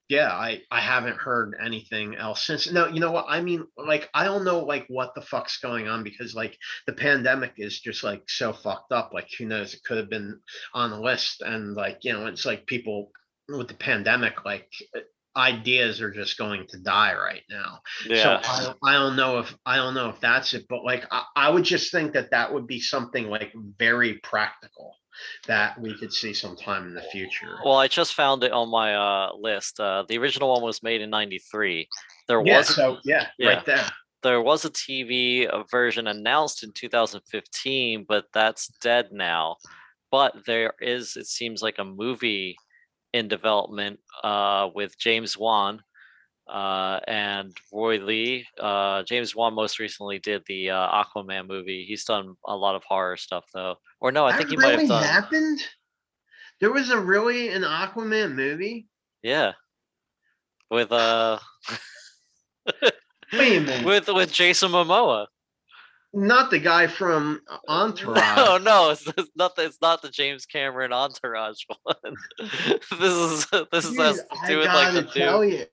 [0.08, 2.70] yeah, I I haven't heard anything else since.
[2.70, 3.26] No, you know what?
[3.28, 6.92] I mean, like I don't know like what the fuck's going on because like the
[6.92, 9.12] pandemic is just like so fucked up.
[9.14, 9.72] Like who knows?
[9.74, 10.38] It could have been
[10.74, 13.10] on the list, and like you know, it's like people
[13.48, 15.00] with the pandemic, like uh,
[15.36, 17.80] ideas are just going to die right now.
[18.06, 18.40] Yeah.
[18.42, 21.04] So I, don't- I don't know if I don't know if that's it, but like
[21.10, 24.96] I, I would just think that that would be something like very practical
[25.46, 27.58] that we could see sometime in the future.
[27.64, 29.80] Well, I just found it on my uh list.
[29.80, 31.88] Uh the original one was made in 93.
[32.28, 33.48] There yeah, was so yeah, yeah.
[33.48, 33.84] right there.
[34.22, 39.56] there was a TV version announced in 2015, but that's dead now.
[40.10, 42.56] But there is, it seems like a movie
[43.12, 45.82] in development uh, with James Wan
[46.48, 48.46] uh, and Roy Lee.
[48.58, 51.84] Uh, James Wan most recently did the uh, Aquaman movie.
[51.86, 53.76] He's done a lot of horror stuff though.
[54.00, 55.04] Or no, I That think he might have really done.
[55.04, 55.60] happened.
[56.60, 58.86] There was a really an Aquaman movie.
[59.22, 59.52] Yeah.
[60.70, 61.38] With uh
[63.32, 65.26] Wait a minute, with with Jason Momoa.
[66.12, 68.36] Not the guy from uh, Entourage.
[68.36, 69.56] No, no, it's, it's not.
[69.56, 72.16] The, it's not the James Cameron Entourage one.
[72.38, 75.64] this is this is Dude, has to I with like the gotta tell you,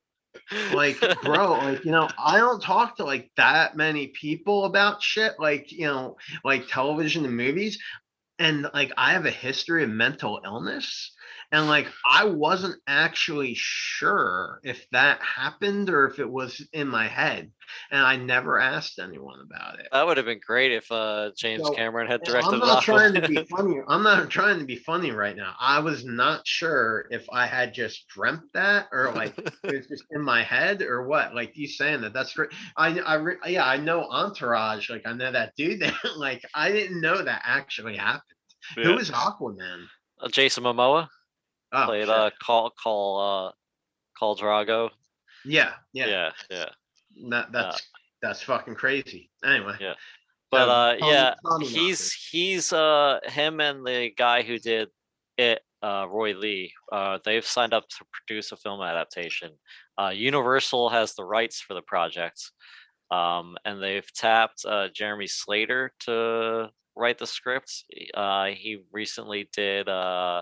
[0.74, 5.34] like bro like you know i don't talk to like that many people about shit
[5.40, 7.80] like you know like television and movies
[8.38, 11.12] and like i have a history of mental illness
[11.52, 17.08] and like i wasn't actually sure if that happened or if it was in my
[17.08, 17.52] head
[17.92, 21.64] and i never asked anyone about it That would have been great if uh James
[21.64, 22.54] So, Cameron had directed.
[22.54, 23.82] I'm not trying to be funny.
[23.88, 25.54] I'm not trying to be funny right now.
[25.60, 30.06] I was not sure if I had just dreamt that or like it was just
[30.12, 31.36] in my head or what.
[31.36, 32.50] Like you saying that, that's great.
[32.78, 34.90] I, I, yeah, I know Entourage.
[34.90, 35.82] Like I know that dude.
[35.82, 38.24] That, like I didn't know that actually happened.
[38.78, 38.84] Yeah.
[38.86, 39.86] Who was Aquaman?
[40.22, 41.08] Uh, Jason Momoa
[41.72, 42.10] Oh, played shit.
[42.10, 43.52] uh call call uh
[44.20, 44.90] Khal Drogo.
[45.46, 46.66] yeah, yeah, Yeah, yeah.
[47.30, 47.88] That, that's
[48.22, 49.30] that's fucking crazy.
[49.46, 49.94] Anyway, Yeah.
[50.52, 54.90] But Um, uh yeah, he's he's uh him and the guy who did
[55.38, 59.52] it uh Roy Lee uh they've signed up to produce a film adaptation.
[59.98, 62.52] Uh Universal has the rights for the project.
[63.12, 67.86] Um and they've tapped uh Jeremy Slater to write the script.
[68.14, 70.42] Uh he recently did uh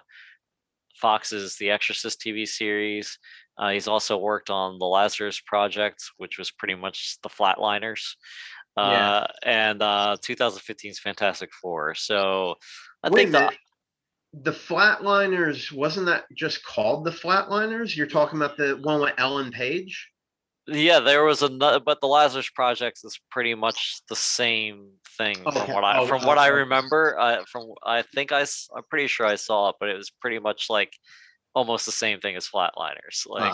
[1.01, 3.17] Fox's The Exorcist TV series.
[3.57, 8.15] Uh, he's also worked on the Lazarus Project, which was pretty much the Flatliners,
[8.77, 8.83] Yeah.
[8.83, 11.95] uh, and uh, 2015's Fantastic Four.
[11.95, 12.55] So
[13.03, 13.51] I Wait think the.
[14.43, 17.95] The Flatliners, wasn't that just called the Flatliners?
[17.95, 20.09] You're talking about the one with Ellen Page?
[20.67, 25.73] Yeah, there was another, but the Lazarus Project is pretty much the same thing from
[25.73, 27.17] what I Oh, from what I remember.
[27.17, 30.39] Uh, from I think I am pretty sure I saw it, but it was pretty
[30.39, 30.97] much like
[31.55, 33.25] almost the same thing as Flatliners.
[33.27, 33.53] Like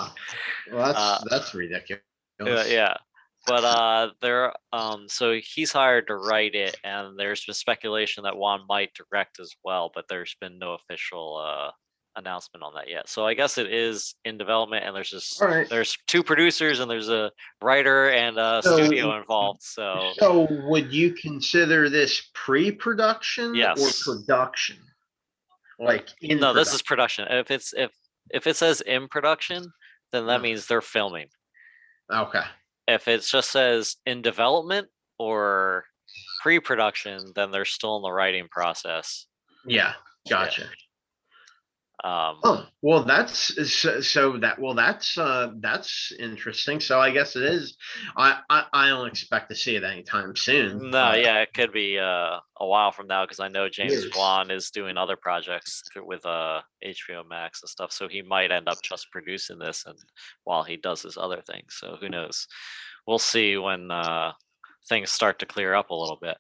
[0.72, 2.02] Well, that's, uh, that's ridiculous.
[2.44, 2.98] Yeah, yeah.
[3.46, 8.38] But uh there um so he's hired to write it and there's been speculation that
[8.38, 11.72] Wan might direct as well, but there's been no official uh
[12.16, 13.10] announcement on that yet.
[13.10, 15.68] So I guess it is in development and there's just right.
[15.70, 19.64] there's two producers and there's a writer and a So- studio involved.
[19.64, 24.08] So So would you consider this pre-production Yes.
[24.08, 24.78] or production?
[25.80, 27.26] Like in no, this is production?
[27.26, 27.40] production.
[27.40, 27.92] If it's if
[28.30, 29.72] if it says in production,
[30.12, 31.28] then that means they're filming.
[32.12, 32.44] okay.
[32.88, 35.86] If it just says in development or
[36.42, 39.26] pre-production, then they're still in the writing process.
[39.66, 39.94] Yeah,
[40.30, 40.68] gotcha.
[42.04, 46.80] Um, Oh, well, that's so, so that well, that's uh that's interesting.
[46.82, 47.78] So I guess it is.
[48.18, 50.90] I I, I don't expect to see it anytime soon.
[50.90, 54.08] no, yeah, it could be uh, a while from now because I know James.
[54.18, 58.68] Wan is doing other projects with uh, HBO Max and stuff, so he might end
[58.68, 59.98] up just producing this and
[60.44, 61.78] while he does his other things.
[61.80, 62.48] So who knows?
[63.08, 64.34] We'll see when uh,
[64.90, 66.38] things start to clear up a little bit.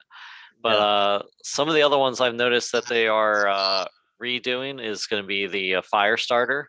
[0.61, 0.77] But Yeah.
[0.77, 3.85] uh, some of the other ones I've noticed that they are uh,
[4.21, 6.65] redoing is going to be the uh, Firestarter,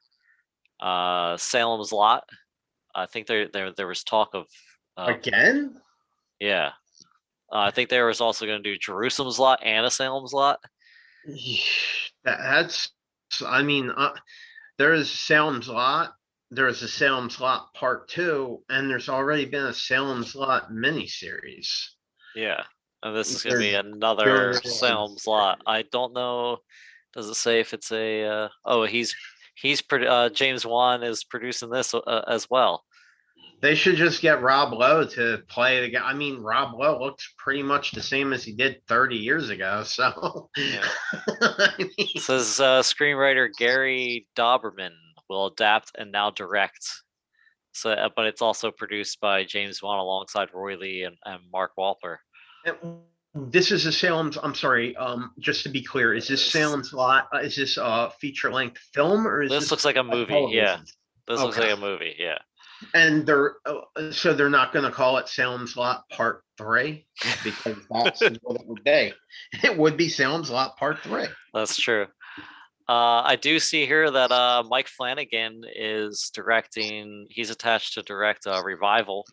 [0.80, 2.24] uh, Salem's Lot.
[2.94, 4.46] I think there there there was talk of
[4.96, 5.76] of again.
[6.40, 6.70] yeah.
[7.52, 10.60] Uh, I think there was also going to do Jerusalem's lot and a Salem's lot.
[12.24, 12.90] That, that's.
[13.44, 14.14] I mean, uh,
[14.78, 16.14] there is Salem's Lot.
[16.50, 21.68] There is a Salem's Lot Part Two, and there's already been a Salem's Lot miniseries.
[22.34, 22.62] Yeah.
[23.02, 25.60] And this is going to be another Salem's lot.
[25.66, 26.58] I don't know.
[27.14, 28.24] Does it say if it's a?
[28.24, 29.14] Uh, oh, he's
[29.54, 32.84] he's uh, James Wan is producing this uh, as well.
[33.60, 36.02] They should just get Rob Lowe to play the guy.
[36.02, 39.84] I mean, Rob Lowe looks pretty much the same as he did 30 years ago.
[39.86, 40.84] So, Yeah.
[41.40, 44.90] I mean, says uh, screenwriter Gary Dauberman
[45.30, 46.86] will adapt and now direct.
[47.72, 51.72] So, uh, but it's also produced by James Wan alongside Roy Lee and, and Mark
[51.78, 52.18] Wolper.
[53.34, 54.36] This is a Salem's.
[54.42, 54.94] I'm sorry.
[54.96, 57.28] Um, just to be clear, is this Salem's Lot?
[57.34, 60.32] uh, Is this a feature length film or is This this looks like a movie.
[60.50, 60.86] Yeah, television?
[61.28, 61.68] this looks Okay.
[61.70, 62.14] like a movie.
[62.18, 62.38] Yeah.
[62.92, 67.06] And they're uh, uh, so they're not going to call it Salem's Lot Part Three
[67.42, 69.12] because that's what it would be.
[69.62, 71.26] It would be Salem's Lot Part Three.
[71.54, 72.06] That's true.
[72.86, 77.26] Uh, I do see here that uh, Mike Flanagan is directing.
[77.30, 79.24] He's attached to direct a revival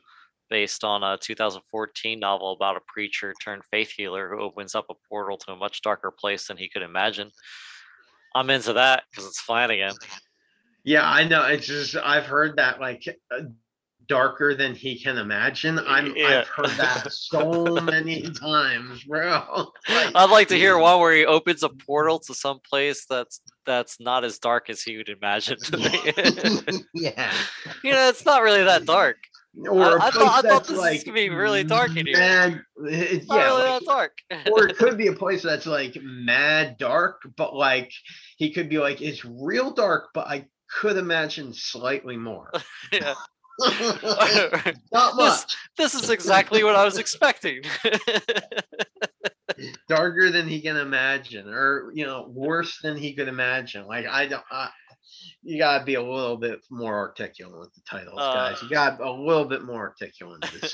[0.52, 4.94] based on a 2014 novel about a preacher turned faith healer who opens up a
[5.10, 7.32] portal to a much darker place than he could imagine.
[8.36, 9.96] I'm into that because it's Flanagan.
[10.84, 11.46] Yeah, I know.
[11.46, 13.44] It's just I've heard that like uh,
[14.08, 15.80] darker than he can imagine.
[15.80, 16.42] I'm Yeah.
[16.42, 19.72] I've heard that so many times, bro.
[19.90, 23.40] Like, I'd like to hear one where he opens a portal to some place that's
[23.66, 25.58] that's not as dark as he would imagine.
[25.60, 27.34] to yeah.
[27.84, 29.18] you know, it's not really that dark.
[29.70, 31.96] Or a I place thought- I thought that's this was like gonna be really dark
[31.98, 32.18] in here.
[32.18, 34.18] Mad, it- yeah, really like- dark.
[34.52, 37.92] or it could be a place that's like mad dark, but like
[38.38, 40.48] he could be like it's real dark, but I
[40.80, 42.50] could imagine slightly more.
[42.94, 43.14] yeah.
[44.92, 45.56] Not This- much.
[45.78, 47.62] This is exactly what I was expecting.
[49.88, 54.26] darker than he can imagine or you know worse than he could imagine like i
[54.26, 54.70] don't I,
[55.44, 59.12] you gotta be a little bit more articulate with the titles guys you got a
[59.12, 60.42] little bit more articulate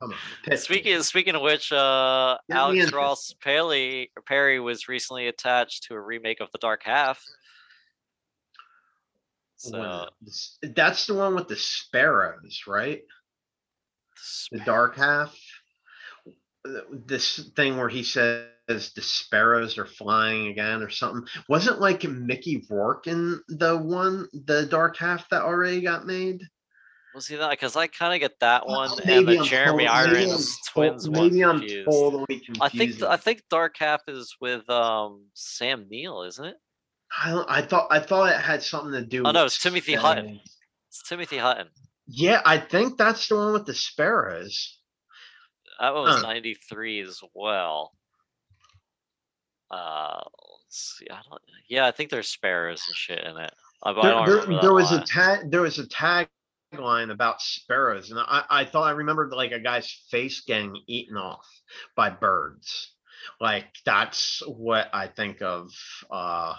[0.00, 0.16] come on
[0.48, 0.56] me.
[0.56, 2.92] speaking speaking of which, uh, Alex.
[2.92, 7.22] Ross Paley Perry was recently attached to a remake of The Dark Half.
[9.56, 10.08] So
[10.62, 13.02] that's the one with the sparrows right
[14.50, 15.36] the dark half
[16.64, 18.04] Uh, this thing where he
[18.68, 24.28] says the sparrows are flying again or something wasn't like mickey rourke in the one
[24.46, 26.40] the dark half that already got made
[27.14, 27.50] was he that?
[27.50, 30.28] Because I kind of get that Well, one and the I'm Jeremy tot- maybe I'm
[30.30, 32.62] Irons twins one Maybe I'm totally confused.
[32.62, 36.56] I think I think Dark Half is with um Sam Neill, isn't it?
[37.22, 39.24] I, don't- I thought I thought it had something to do.
[39.26, 40.40] Oh, no, it's Timothy Hutton.
[40.88, 41.68] It's Timothy Hutton.
[42.06, 44.78] Yeah, I think that's the one with the sparrows.
[45.80, 46.22] That one was Huh.
[46.22, 47.92] 93 as well.
[49.72, 50.20] Uh,
[50.64, 51.06] let's see.
[51.10, 53.52] I don't, yeah, I think there's sparrows and shit in it.
[53.82, 55.50] I There, don't there, there was a tag.
[55.50, 59.90] There was a tagline about sparrows, and I, I thought I remembered like a guy's
[60.10, 61.46] face getting eaten off
[61.96, 62.92] by birds.
[63.40, 65.70] Like that's what I think of
[66.10, 66.54] uh,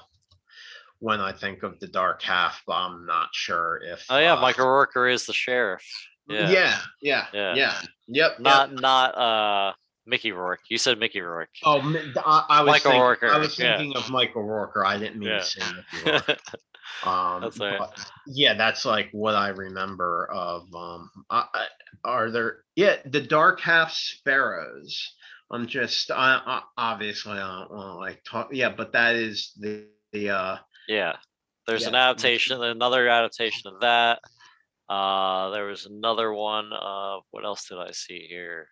[0.99, 2.63] when I think of the Dark Half.
[2.67, 4.05] But I'm not sure if.
[4.09, 5.85] Oh yeah, uh, Michael Rooker is the sheriff.
[6.27, 6.49] Yeah.
[6.49, 6.79] Yeah.
[7.01, 7.25] Yeah.
[7.33, 7.55] Yeah.
[7.55, 7.81] Yeah.
[8.07, 8.31] Yep.
[8.31, 8.39] yep.
[8.39, 9.73] Not not uh
[10.05, 10.61] Mickey Rourke.
[10.69, 11.49] You said Mickey Rourke.
[11.63, 11.79] Oh,
[12.25, 13.77] I, I was Michael thinking, I Rooker, was yeah.
[13.77, 14.73] thinking of Michael Rourke.
[14.85, 15.39] I didn't mean Yeah.
[15.39, 16.39] to say Mickey Rourke.
[17.05, 17.79] Um, That's right.
[18.27, 20.73] yeah, that's like what I remember of.
[20.75, 21.65] Um, I, I,
[22.03, 22.63] are there?
[22.75, 25.15] Yeah, the Dark Half Sparrows.
[25.51, 28.49] I'm just, I, I obviously I don't want to like talk.
[28.51, 30.29] Yeah, but that is the the.
[30.29, 31.15] uh yeah.
[31.67, 34.19] There's an adaptation, another adaptation of that.
[34.89, 36.71] Uh there was another one.
[36.73, 38.67] Uh what else did I see here?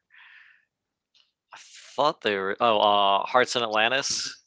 [1.91, 4.37] I thought they were oh uh Hearts in Atlantis.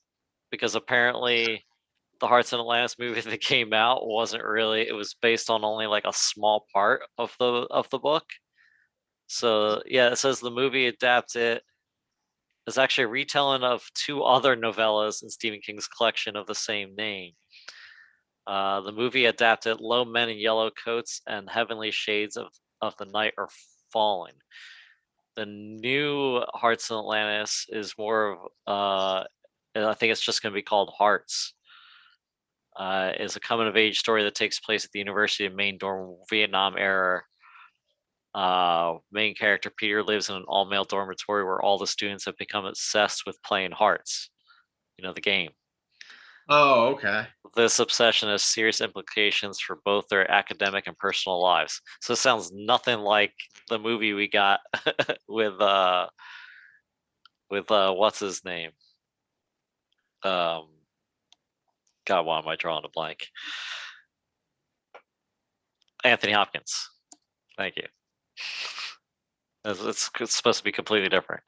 [0.50, 1.64] Because apparently
[2.20, 5.86] the Hearts in Atlantis movie that came out wasn't really it was based on only
[5.86, 8.24] like a small part of the of the book.
[9.26, 11.60] So yeah, it says the movie adapted
[12.66, 16.94] is actually a retelling of two other novellas in Stephen King's collection of the same
[16.96, 17.32] name.
[18.46, 22.48] Uh, the movie adapted Low Men in Yellow Coats and Heavenly Shades of,
[22.80, 23.48] of the Night Are
[23.92, 24.34] Falling.
[25.36, 29.24] The new Hearts in Atlantis is more of, uh,
[29.74, 31.54] I think it's just going to be called Hearts.
[32.76, 35.78] Uh, is a coming of age story that takes place at the University of Maine
[35.78, 37.22] during Vietnam era.
[38.34, 42.36] Uh, main character Peter lives in an all male dormitory where all the students have
[42.36, 44.30] become obsessed with playing Hearts.
[44.98, 45.50] You know, the game
[46.48, 47.26] Oh, okay.
[47.54, 51.80] This obsession has serious implications for both their academic and personal lives.
[52.00, 53.34] So it sounds nothing like
[53.68, 54.60] the movie we got
[55.28, 56.08] with uh
[57.50, 58.70] with uh what's his name?
[60.22, 60.68] Um
[62.06, 63.28] God, why am I drawing a blank?
[66.04, 66.90] Anthony Hopkins.
[67.56, 67.84] Thank you.
[69.64, 71.42] It's, it's, supposed to be completely different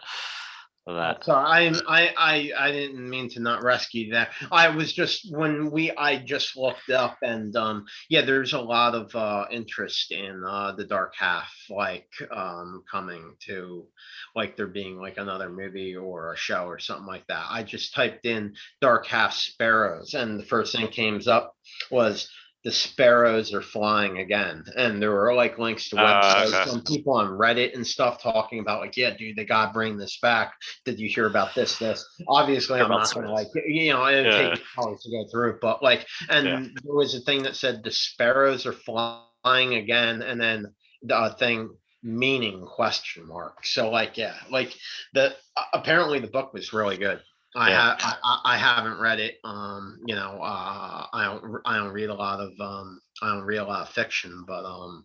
[0.94, 1.24] that.
[1.24, 4.30] So I, I, I, I didn't mean to not rescue that.
[4.52, 8.94] I was just when we, I just looked up and um, yeah, there's a lot
[8.94, 13.86] of uh interest in uh the Dark Half, like um coming to,
[14.34, 17.46] like there being like another movie or a show or something like that.
[17.50, 21.54] I just typed in Dark Half Sparrows, and the first thing came up
[21.90, 22.28] was
[22.66, 24.64] the sparrows are flying again.
[24.76, 26.52] And there were like links to Oh, websites.
[26.62, 26.70] okay.
[26.72, 30.18] and people on reddit and stuff talking about like yeah dude they gotta bring this
[30.20, 30.52] back.
[30.84, 32.04] Did you hear about this this?
[32.26, 34.50] Obviously i'm not gonna like you know it'd Yeah.
[34.54, 36.60] take hours to go through but like and Yeah.
[36.82, 40.66] there was a thing that said the sparrows are flying again and then
[41.02, 41.70] the uh, thing
[42.02, 43.64] meaning question mark.
[43.64, 44.74] So like yeah like
[45.14, 45.36] the
[45.72, 47.20] apparently the book was really good
[47.56, 47.96] I, Yeah.
[47.98, 49.38] ha- I I haven't read it.
[49.42, 53.44] Um, you know, uh, I don't I don't read a lot of um I don't
[53.44, 55.04] read a lot of fiction, but um,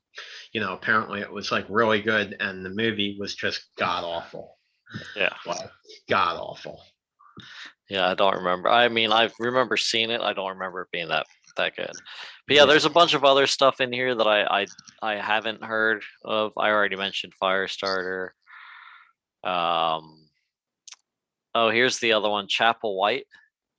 [0.52, 4.58] you know, apparently it was like really good, and the movie was just god awful.
[5.16, 5.34] Yeah.
[5.46, 5.70] like
[6.10, 6.82] god awful.
[7.90, 8.70] Yeah, I don't remember.
[8.70, 10.22] I mean, I remember seeing it.
[10.22, 11.26] I don't remember it being that
[11.58, 11.88] that good.
[12.48, 12.66] But yeah, Yeah.
[12.66, 14.68] there's a bunch of other stuff in here that I I
[15.02, 16.52] I haven't heard of.
[16.58, 18.30] I already mentioned Firestarter.
[19.44, 20.18] Um.
[21.54, 23.26] Oh, here's the other one, Chapelwaite.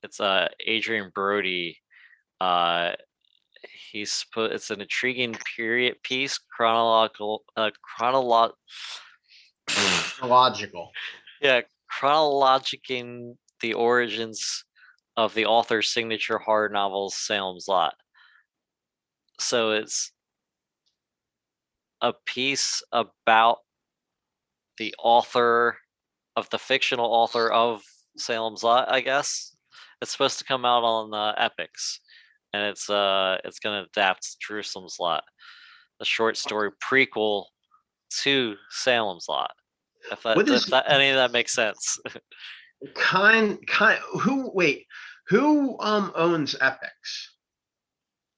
[0.03, 1.79] It's uh Adrien Brody.
[2.39, 2.91] Uh,
[3.91, 4.51] he's put.
[4.51, 7.43] It's an intriguing period piece, chronological.
[7.55, 8.51] Uh, chronolog.
[10.21, 10.91] Logical.
[11.41, 11.61] Yeah,
[11.91, 14.65] chronologicing the origins
[15.15, 17.95] of the author's signature horror novel Salem's Lot.
[19.39, 20.11] So it's
[22.01, 23.59] a piece about
[24.77, 25.77] the author
[26.35, 27.83] of the fictional author of
[28.17, 29.55] Salem's Lot, I guess.
[30.01, 31.99] It's supposed to come out on uh, Epix,
[32.53, 35.23] and it's uh it's gonna adapt Jerusalem's Lot,
[35.99, 37.45] a short story prequel
[38.21, 39.51] to Salem's Lot.
[40.11, 41.99] If that, if that any of that makes sense.
[42.95, 43.97] Kind kind.
[44.21, 44.85] Who wait?
[45.29, 47.29] Who um owns Epix?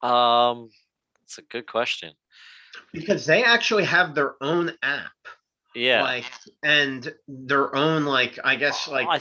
[0.07, 0.69] Um,
[1.23, 2.13] it's a good question.
[2.93, 5.11] Because they actually have their own app.
[5.75, 6.25] Yeah, Like
[6.63, 9.19] and their own like I guess like I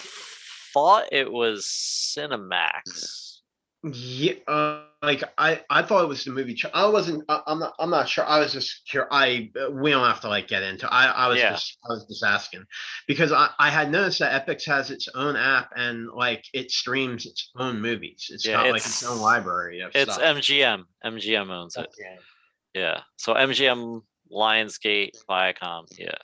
[0.73, 3.31] thought it was Cinemax.
[3.93, 6.55] Yeah, uh, like I, I thought it was the movie.
[6.55, 7.23] Ch- I wasn't.
[7.29, 7.75] I, I'm not.
[7.79, 8.25] I'm not sure.
[8.25, 9.09] I was just curious.
[9.13, 10.91] I uh, we don't have to like get into.
[10.91, 11.51] I I was Yeah.
[11.51, 12.65] just I was just asking
[13.07, 17.27] because I I had noticed that Epix has its own app and like it streams
[17.27, 18.29] its own movies.
[18.31, 20.25] It's Yeah, got like its it's- own library of It's stuff.
[20.37, 20.85] MGM.
[21.05, 21.81] MGM owns it.
[21.81, 22.17] Okay.
[22.73, 23.03] Yeah.
[23.17, 24.01] So MGM,
[24.33, 25.85] Lionsgate, Viacom.
[25.99, 26.15] Yeah,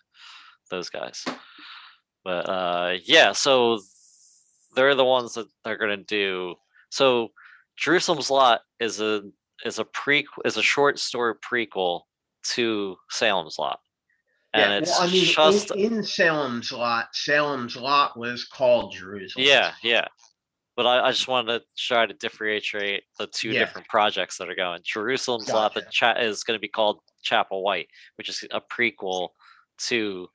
[0.70, 1.24] those guys.
[2.24, 3.32] But uh, yeah.
[3.32, 3.80] So
[4.74, 6.54] they're the ones that they're gonna do.
[6.90, 7.30] So
[7.76, 9.22] Jerusalem's Lot is a
[9.64, 12.02] is a pre is a short story prequel
[12.54, 13.80] to Salem's Lot,
[14.54, 18.92] and Yeah, it's well, I mean, just in, in Salem's Lot, Salem's Lot was called
[18.92, 19.44] Jerusalem.
[19.46, 20.06] yeah, yeah.
[20.76, 23.58] But I, I just wanted to try to differentiate the two Yeah.
[23.60, 24.80] different projects that are going.
[24.84, 25.92] Jerusalem's Lot, the Gotcha.
[25.92, 29.30] chat is going to be called Chapelwaite, which is a prequel
[29.88, 30.28] to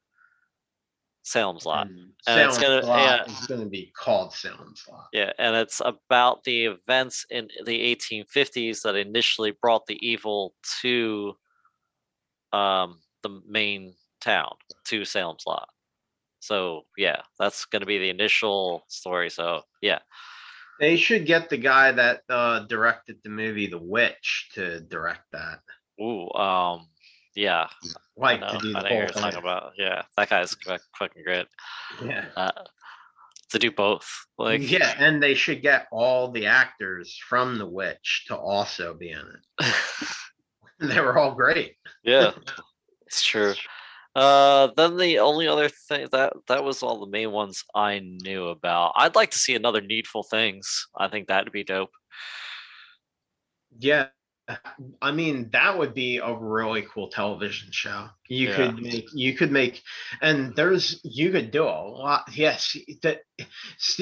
[1.26, 1.88] Salem's Lot.
[1.88, 3.34] And And it's gonna- Lot yeah.
[3.34, 5.08] is gonna be called Salem's Lot.
[5.12, 11.36] Yeah, and it's about the events in the 1850s that initially brought the evil to
[12.54, 14.56] um, the main town,
[14.86, 15.68] to Salem's Lot.
[16.40, 19.30] So yeah, that's going to be the initial story.
[19.32, 20.00] So yeah,
[20.80, 25.60] They should get the guy that uh directed the movie The Witch to direct that.
[26.00, 26.88] ooh, um,
[27.36, 27.68] yeah,
[28.22, 29.40] I know, to do I the you're whole talking thing.
[29.40, 29.74] about.
[29.78, 31.48] Yeah, that guy's fu- fucking great.
[32.04, 32.26] Yeah.
[32.36, 32.52] Uh,
[33.52, 38.26] to do both, like Yeah, and they should get all the actors from The Witch
[38.28, 39.66] to also be in it.
[40.80, 41.76] They were all great.
[42.04, 42.32] Yeah,
[43.08, 43.54] it's true.
[44.14, 48.48] Uh, then the only other thing that that was all the main ones I knew
[48.48, 48.94] about.
[48.96, 50.88] I'd like to see another Needful Things.
[50.98, 51.92] I think that'd be dope.
[53.78, 54.08] Yeah.
[55.02, 58.10] I mean, that would be a really cool television show.
[58.28, 58.56] You Yeah.
[58.56, 59.82] could make, you could make,
[60.22, 62.24] and there's, you could do a lot.
[62.34, 63.22] Yes, that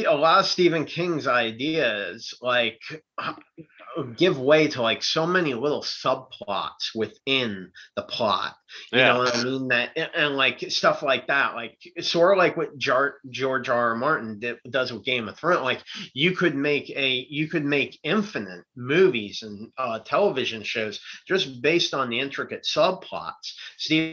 [0.08, 2.80] a lot of Stephen King's ideas like
[4.16, 8.56] give way to like so many little subplots within the plot.
[8.92, 9.68] You know what I mean?
[9.68, 13.90] That and, and, like stuff like that, like sort of like what Jar- George R.
[13.90, 13.96] R.
[13.96, 15.62] Martin did, does with Game of Thrones.
[15.62, 21.62] Like you could make a you could make infinite movies and uh, television shows just
[21.62, 23.54] based on the intricate subplots.
[23.78, 24.13] Stephen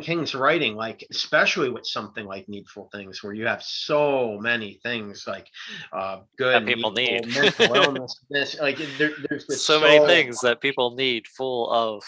[0.00, 5.24] King's writing, like especially with something like Needful Things, where you have so many things
[5.26, 5.48] like
[5.92, 7.34] uh, good people needful, need.
[7.34, 12.02] mental illness, this like there, there's just so many things that people need full of.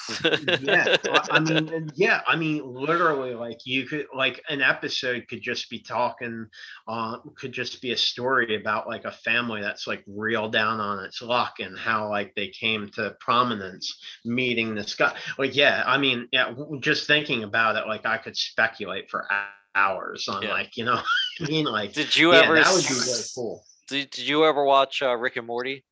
[0.62, 0.96] yeah
[1.30, 5.78] I- mean yeah i mean literally like you could like an episode could just be
[5.78, 6.46] talking
[6.88, 11.04] uh could just be a story about like a family that's like real down on
[11.04, 15.98] its luck and how like they came to prominence meeting this guy like yeah i
[15.98, 19.26] mean yeah just thinking about it like i could speculate for
[19.74, 20.52] hours on Yeah.
[20.52, 21.00] like you know
[21.40, 22.54] i mean like did you ever?
[22.54, 25.84] that would be really cool Did, did you ever watch uh, Rick and Morty?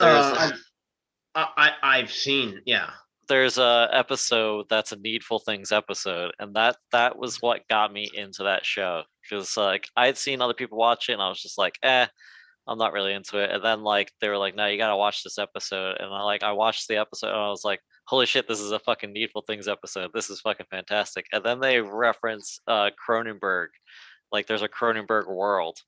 [0.00, 0.50] Uh,
[1.34, 2.90] I, I i've seen yeah
[3.28, 8.08] there's a episode that's a needful things episode and that that was what got me
[8.14, 11.40] into that show because like i had seen other people watch it and i was
[11.42, 12.06] just like eh
[12.68, 15.22] i'm not really into it and then like they were like no you gotta watch
[15.24, 18.48] this episode and i like i watched the episode and i was like holy shit
[18.48, 22.60] this is a fucking needful things episode this is fucking fantastic and then they reference
[22.66, 23.68] uh cronenberg
[24.32, 25.78] like there's a cronenberg world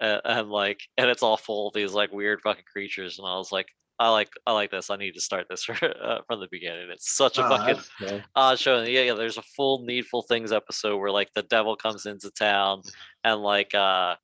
[0.00, 3.36] and, and like and it's all full of these like weird fucking creatures and i
[3.36, 3.66] was like
[4.02, 4.88] I like I like this.
[4.88, 6.88] I need to start this uh, from the beginning.
[6.90, 8.80] It's such a Ah, fucking that's odd show.
[8.80, 12.80] Yeah, yeah, there's a full Needful Things episode where like the devil comes into town
[13.24, 14.14] and like uh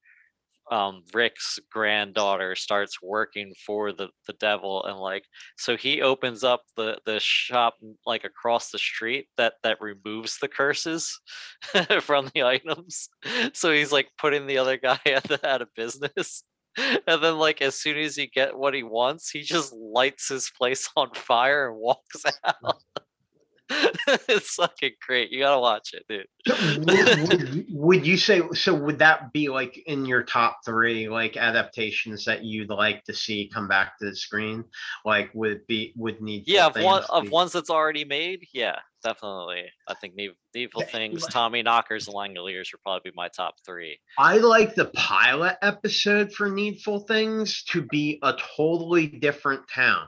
[0.71, 5.25] um Rick's granddaughter starts working for the the devil and like
[5.57, 10.49] so he opens up the the shop like across the street that that removes the
[10.49, 11.21] curses
[12.01, 13.09] from the items.
[13.53, 16.43] So he's like putting the other guy out of, out of business.
[16.79, 20.51] And then like as soon as he get what he wants he just lights his
[20.59, 22.77] place on fire and walks out
[24.29, 26.27] it's fucking great you gotta watch it dude.
[26.87, 31.09] Would, would you- would you say so would that be like in your top three
[31.09, 34.65] like adaptations that you'd like to see come back to the screen?
[35.05, 38.47] Like would it be would need yeah of one of ones that's already made?
[38.53, 39.65] Yeah definitely.
[39.87, 40.15] I think
[40.55, 43.99] needful things Tommyknockers and langoliers would probably be my top three.
[44.19, 50.07] I like the pilot episode for needful things to be a totally different town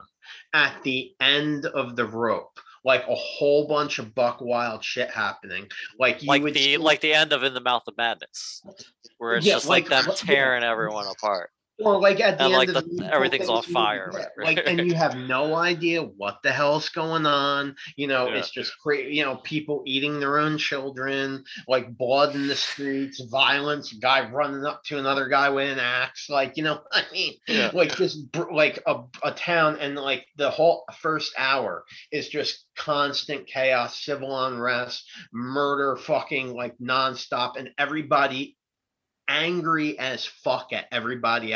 [0.53, 5.69] at the end of the rope like a whole bunch of buck wild shit happening.
[5.99, 8.63] Like you like the see- like the end of in the mouth of madness
[9.19, 11.51] where it's Yeah, just like, like, them tearing everyone apart
[11.81, 14.27] Or like at uh, the And, end like, of the- Needful everything's on fire, right?
[14.37, 17.77] Like, and you have no idea what the hell's going on.
[17.97, 18.37] You know, Yeah.
[18.39, 19.15] it's just crazy.
[19.15, 24.65] You know, people eating their own children, like blood in the streets, violence, guy running
[24.65, 26.29] up to another guy with an axe.
[26.29, 27.71] Like, you know, I mean, Yeah.
[27.73, 32.65] like just br- like a, a town, and like the whole first hour is just
[32.77, 38.57] constant chaos, civil unrest, murder, fucking like nonstop, and everybody
[39.29, 41.55] angry as fuck at everybody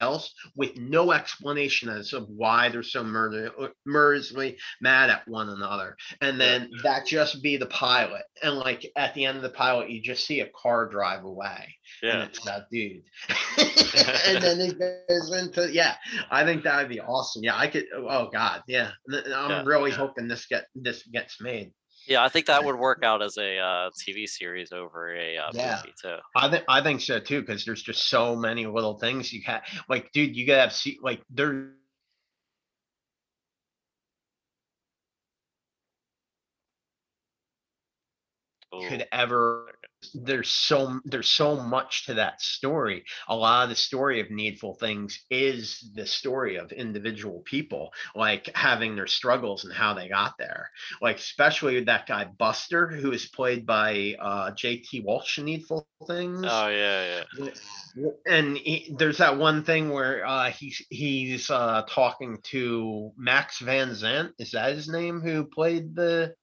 [0.00, 5.48] else with no explanation as of why they're so murder uh, murderously mad at one
[5.48, 9.50] another and then that just be the pilot and like at the end of the
[9.50, 13.02] pilot you just see a car drive away and yeah it's that dude
[13.58, 15.94] and then it goes into yeah.
[16.30, 17.42] I think that would be awesome.
[17.42, 17.84] Yeah, I could.
[17.94, 18.90] Oh, oh God, yeah.
[19.10, 19.96] I'm Yeah, really yeah.
[19.96, 21.72] hoping this get this gets made.
[22.06, 25.50] Yeah, I think that would work out as a uh, TV series over a uh,
[25.52, 25.76] Yeah.
[25.76, 26.16] movie too.
[26.36, 29.62] I think I think so too because there's just so many little things you can
[29.88, 30.36] like, dude.
[30.36, 31.70] You gotta have see like there.
[38.88, 39.73] could ever
[40.12, 43.04] there's so there's so much to that story.
[43.28, 48.50] A lot of the story of needful things is the story of individual people like
[48.54, 50.70] having their struggles and how they got there.
[51.00, 56.42] Like especially that guy buster who is played by uh jt walsh in needful things.
[56.44, 57.50] Oh yeah, yeah.
[58.26, 63.90] And he, there's that one thing where uh he's he's uh talking to max van
[63.90, 64.32] zant.
[64.38, 66.34] Is that his name who played the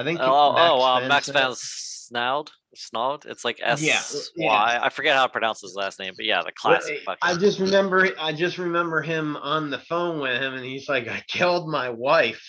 [0.00, 3.24] i think Oh, oh, uh, Max Van Snoud, Snoud.
[3.26, 4.00] It's like S Yeah,
[4.36, 4.72] Y.
[4.72, 4.80] yeah.
[4.82, 7.00] I forget how to pronounce his last name, but yeah, the Well, classic.
[7.06, 10.88] I- I just remember, I just remember him on the phone with him, and he's
[10.88, 12.44] like, "I killed my wife.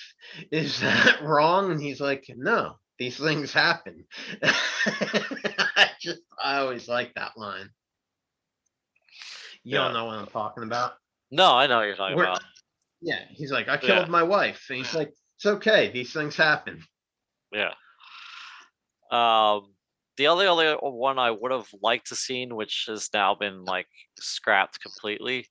[0.52, 4.06] Is that wrong?" And he's like, "No, these things happen."
[4.44, 7.70] I just, I always like that line.
[9.64, 9.84] You Yeah.
[9.86, 10.94] don't know what I'm talking about?
[11.30, 12.44] No, I know what you're talking We're- about.
[13.02, 13.80] Yeah, he's like, "I Yeah.
[13.80, 15.90] killed my wife," and he's like, "It's okay.
[15.92, 16.84] These things happen."
[17.52, 17.74] Yeah.
[19.12, 19.74] Um,
[20.18, 23.88] the only other one I would have liked to seen, which has now been like
[24.20, 25.48] scrapped completely,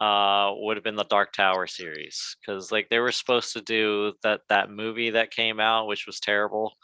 [0.00, 4.12] uh, would have been the Dark Tower series, because like they were supposed to do
[4.22, 6.74] that that movie that came out, which was terrible,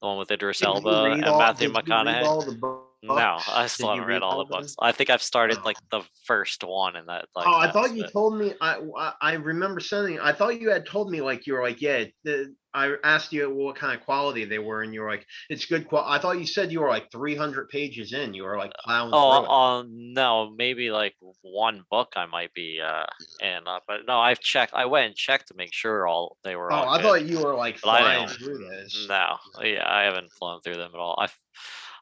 [0.00, 2.83] the one with Idris Elba and Matthew read McConaughey.
[3.06, 3.20] Books?
[3.20, 4.74] No, I still Did haven't read read all the books.
[4.76, 4.86] them?
[4.86, 5.62] I think I've started Oh.
[5.64, 7.46] like the first one, and that like.
[7.46, 8.54] oh, I thought you told me.
[8.60, 10.18] I I- I remember sending.
[10.20, 12.04] I thought you had told me like you were like, yeah.
[12.24, 15.64] The, I asked you what kind of quality they were, and you were like, it's
[15.64, 16.10] good quality.
[16.10, 18.34] I thought you said you were like 300 pages in.
[18.34, 19.48] You were like plowing Oh, it.
[19.48, 23.04] uh, no, maybe like one book I might be uh
[23.40, 24.74] in, uh, but no, I've checked.
[24.74, 26.72] I went and checked to make sure all they were.
[26.72, 27.02] Oh, all I good.
[27.04, 29.06] thought you were like flying through this.
[29.08, 31.16] No, yeah, I haven't flown through them at all.
[31.20, 31.38] I've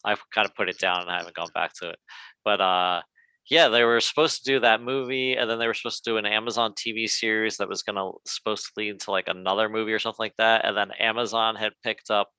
[0.04, 1.98] I've kind of put it down and I haven't gone back to it.
[2.44, 3.02] But uh
[3.50, 6.16] yeah, they were supposed to do that movie and then they were supposed to do
[6.16, 9.98] an Amazon TV series that was gonna supposed to lead to like another movie or
[9.98, 10.64] something like that.
[10.64, 12.30] And then Amazon had picked up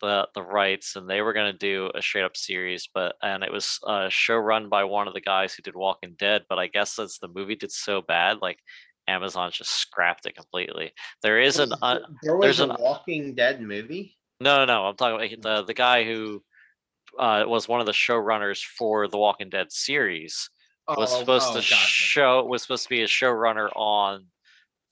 [0.00, 3.52] the the rights and they were gonna do a straight up series, but and it
[3.52, 6.44] was a show run by one of the guys who did Walking Dead.
[6.48, 8.58] But I guess since the movie did so bad, like
[9.06, 10.92] Amazon just scrapped it completely.
[11.22, 14.16] There is an uh, there was there's a an- Walking Dead movie.
[14.40, 14.84] no, no, no.
[14.86, 16.42] I'm talking about the the guy who
[17.18, 20.50] uh, was one of the showrunners for the Walking Dead series
[20.86, 21.74] Oh, was supposed oh, to gotcha.
[21.76, 24.26] show was supposed to be a showrunner on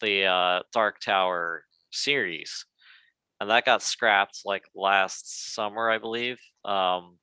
[0.00, 2.64] the uh, Dark Tower series,
[3.40, 6.38] and that got scrapped like last summer, I believe.
[6.64, 7.18] Um,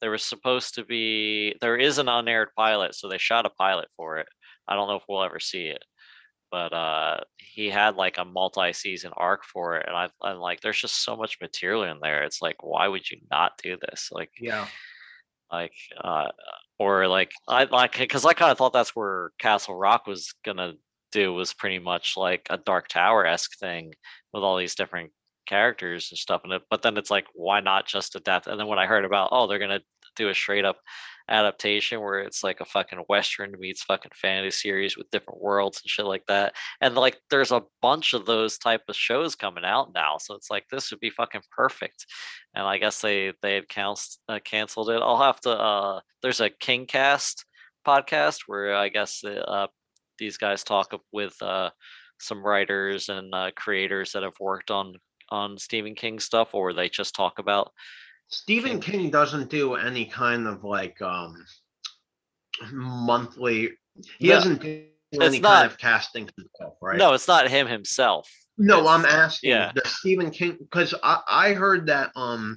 [0.00, 3.88] there was supposed to be there is an unaired pilot, so they shot a pilot
[3.96, 4.28] for it.
[4.68, 5.84] I don't know if we'll ever see it,
[6.50, 10.80] but uh, he had like a multi-season arc for it, and I, I'm like, there's
[10.80, 12.22] just so much material in there.
[12.24, 14.08] It's like, why would you not do this?
[14.12, 14.66] Like, Yeah.
[15.52, 15.72] like
[16.02, 16.26] uh
[16.78, 20.72] or like i like because i kind of thought that's where castle rock was gonna
[21.12, 23.94] do was pretty much like a dark tower-esque thing
[24.34, 25.12] with all these different
[25.46, 28.46] characters and stuff in it but then it's like why not just a death?
[28.48, 29.80] and then when i heard about oh they're gonna
[30.16, 30.78] do a straight up
[31.28, 35.90] adaptation where it's like a fucking western meets fucking fantasy series with different worlds and
[35.90, 39.90] shit like that and like there's a bunch of those type of shows coming out
[39.92, 42.06] now so it's like this would be fucking perfect
[42.56, 45.02] and I guess they they had canc- uh, canceled it.
[45.02, 45.50] I'll have to.
[45.50, 47.44] Uh, there's a KingCast
[47.86, 49.66] podcast where I guess uh,
[50.18, 51.70] these guys talk with uh,
[52.18, 54.94] some writers and uh, creators that have worked on
[55.30, 57.72] on Stephen King stuff, or they just talk about.
[58.28, 61.44] Stephen King doesn't do any kind of like um
[62.72, 63.70] monthly.
[64.18, 64.86] He doesn't do
[65.20, 66.98] any not- kind of casting himself, right?
[66.98, 68.30] No, it's not him himself.
[68.58, 69.50] No, I'm asking.
[69.50, 69.72] yeah.
[69.74, 72.56] The Stephen King because I I heard that um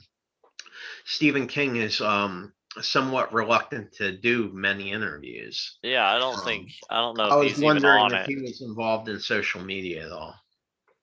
[1.05, 5.77] Stephen King is um somewhat reluctant to do many interviews.
[5.83, 8.13] Yeah, I don't Um, think I don't know I if was he's even wondering on
[8.13, 8.27] if it.
[8.27, 10.35] he was involved in social media at all.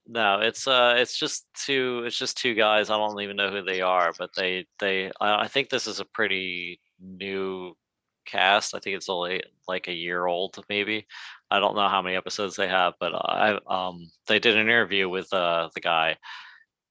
[0.09, 2.05] No, it's uh, it's just two.
[2.07, 2.91] It's just two guys.
[2.91, 5.11] I don't even know who they are, but they they.
[5.21, 7.77] I, I think this is a pretty new
[8.25, 8.75] cast.
[8.75, 11.07] I think it's only like a year old, maybe.
[11.51, 15.09] I don't know how many episodes they have, but I um they did an interview
[15.09, 16.17] with uh the guy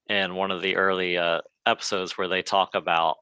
[0.09, 3.17] in one of the early uh episodes where they talk about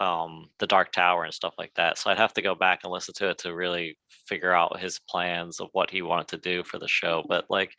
[0.00, 1.98] um the Dark Tower and stuff like that.
[1.98, 3.96] So I'd have to go back and listen to it to really
[4.26, 7.24] figure out his plans of what he wanted to do for the show.
[7.28, 7.74] But like,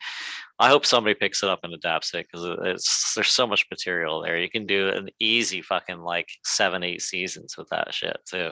[0.58, 4.20] I hope somebody picks it up and adapts it because it's there's so much material
[4.20, 4.36] there.
[4.36, 8.50] You can do an easy fucking like seven eight seasons with that shit too.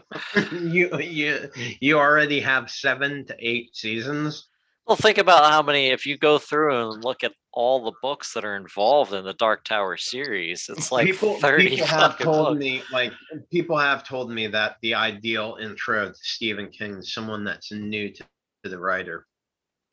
[0.52, 1.50] you you
[1.80, 4.48] you already have seven to eight seasons.
[4.88, 8.32] Well, think about how many, if you go through and look at all the books
[8.32, 12.46] that are involved in the Dark Tower series, it's like people 30 people have told
[12.54, 12.58] books.
[12.58, 13.12] me like
[13.52, 18.24] people have told me that the ideal intro to Stephen King, someone that's new to,
[18.64, 19.26] to the writer,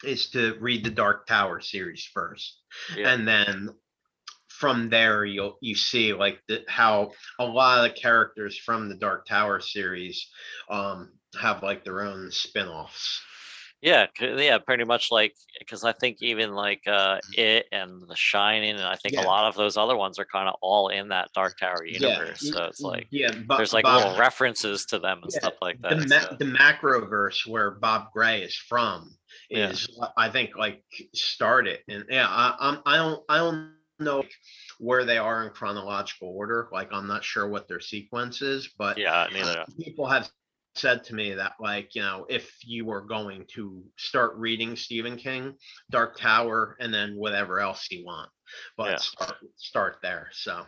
[0.05, 2.61] is to read the Dark Tower series first,
[2.95, 3.09] Yeah.
[3.13, 3.69] and then
[4.47, 8.95] from there you'll you see like the, how a lot of the characters from the
[8.95, 10.29] Dark Tower series
[10.69, 13.21] um have like their own spin-offs.
[13.85, 18.71] Yeah, yeah, pretty much like because I think even like uh it and The Shining,
[18.71, 19.21] and I think Yeah.
[19.21, 22.41] a lot of those other ones are kind of all in that Dark Tower universe.
[22.43, 25.53] y- so it's like yeah, there's like Bob- little references to them and Yeah, stuff
[25.61, 26.09] like the, that.
[26.09, 29.15] ma- so- the macroverse where Bob Gray is from
[29.51, 30.83] is uh, I think like
[31.13, 34.23] started and yeah I I'm I don't I don't know
[34.79, 38.97] where they are in chronological order like I'm not sure what their sequence is but
[38.97, 39.63] yeah, neither.
[39.79, 40.27] people have
[40.75, 45.15] said to me that like you know if you were going to start reading Stephen
[45.15, 45.55] King
[45.89, 48.29] Dark Tower and then whatever else you want
[48.77, 48.97] but Yeah.
[48.97, 50.65] start start there so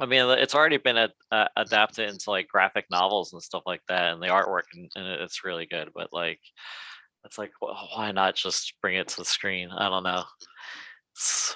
[0.00, 4.12] I mean, it's already been uh, adapted into like graphic novels and stuff like that,
[4.12, 5.90] and the artwork and, and it's really good.
[5.92, 6.38] But like,
[7.24, 9.70] it's like, wh- why not just bring it to the screen?
[9.70, 10.22] I don't know.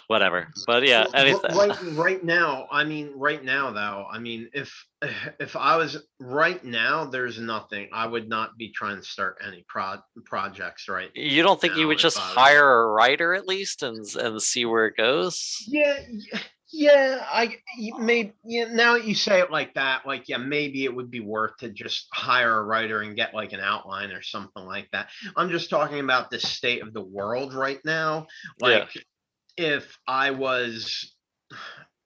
[0.09, 0.49] Whatever.
[0.67, 1.57] But yeah, anything.
[1.57, 4.73] Right, right now, I mean, right now though, I mean, if
[5.41, 7.89] if I was right now, there's nothing.
[7.93, 11.11] I would not be trying to start any pro projects right.
[11.15, 14.87] You don't think you would just hire a writer at least and and see where
[14.87, 15.65] it goes?
[15.69, 15.99] Yeah,
[16.73, 17.25] yeah.
[17.31, 17.57] I
[17.99, 18.65] maybe yeah.
[18.65, 21.71] Now that you say it like that, like yeah, maybe it would be worth to
[21.71, 25.09] just hire a writer and get like an outline or something like that.
[25.37, 28.27] I'm just talking about the state of the world right now.
[28.61, 28.87] Yeah.
[29.57, 31.15] If I was.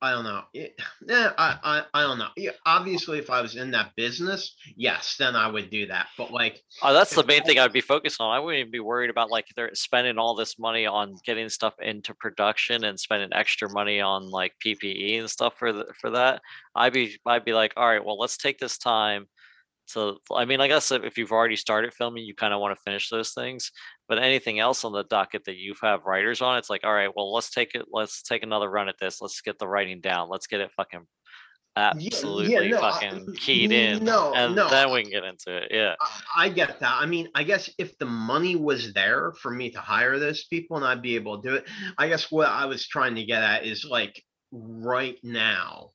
[0.02, 0.42] I don't know.
[0.52, 0.78] It,
[1.08, 2.28] yeah, I, I I don't know.
[2.36, 6.08] Yeah, obviously, if I was in that business, yes, then I would do that.
[6.18, 8.30] But like, Oh, that's the main I- thing I'd be focused on.
[8.30, 11.72] I wouldn't even be worried about like they're spending all this money on getting stuff
[11.80, 16.42] into production and spending extra money on like PPE and stuff for the, for that.
[16.74, 19.26] I'd be I'd be like, all right, well, let's take this time.
[19.86, 22.82] So I mean, I guess if you've already started filming, you kind of want to
[22.82, 23.70] finish those things.
[24.08, 27.10] But anything else on the docket that you have writers on, it's like, all right,
[27.14, 27.86] well, let's take it.
[27.90, 29.22] Let's take another run at this.
[29.22, 30.28] Let's get the writing down.
[30.28, 31.06] Let's get it fucking
[31.76, 35.68] absolutely no, I- fucking keyed in, no, and no, then we can get into it.
[35.70, 35.94] Yeah.
[36.00, 36.96] I- I get that.
[37.00, 40.76] I mean, I guess if the money was there for me to hire those people
[40.76, 41.68] and I'd be able to do it,
[41.98, 44.22] I guess what I was trying to get at is like
[44.52, 45.90] right now,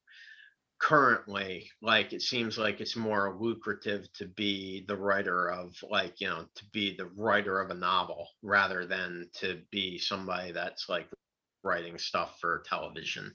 [0.82, 6.28] currently, like it seems like it's more lucrative to be the writer of like, you
[6.28, 11.08] know, to be the writer of a novel rather than to be somebody that's like
[11.64, 13.32] writing stuff for television.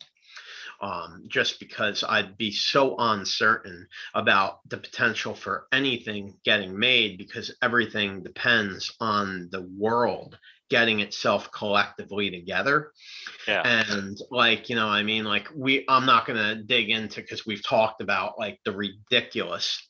[0.80, 7.54] Um, just because I'd be so uncertain about the potential for anything getting made because
[7.62, 10.36] everything depends on the world
[10.70, 12.92] getting itself collectively together
[13.46, 13.62] Yeah.
[13.64, 17.46] and like you know i mean like we i'm not going to dig into because
[17.46, 19.88] we've talked about like the ridiculous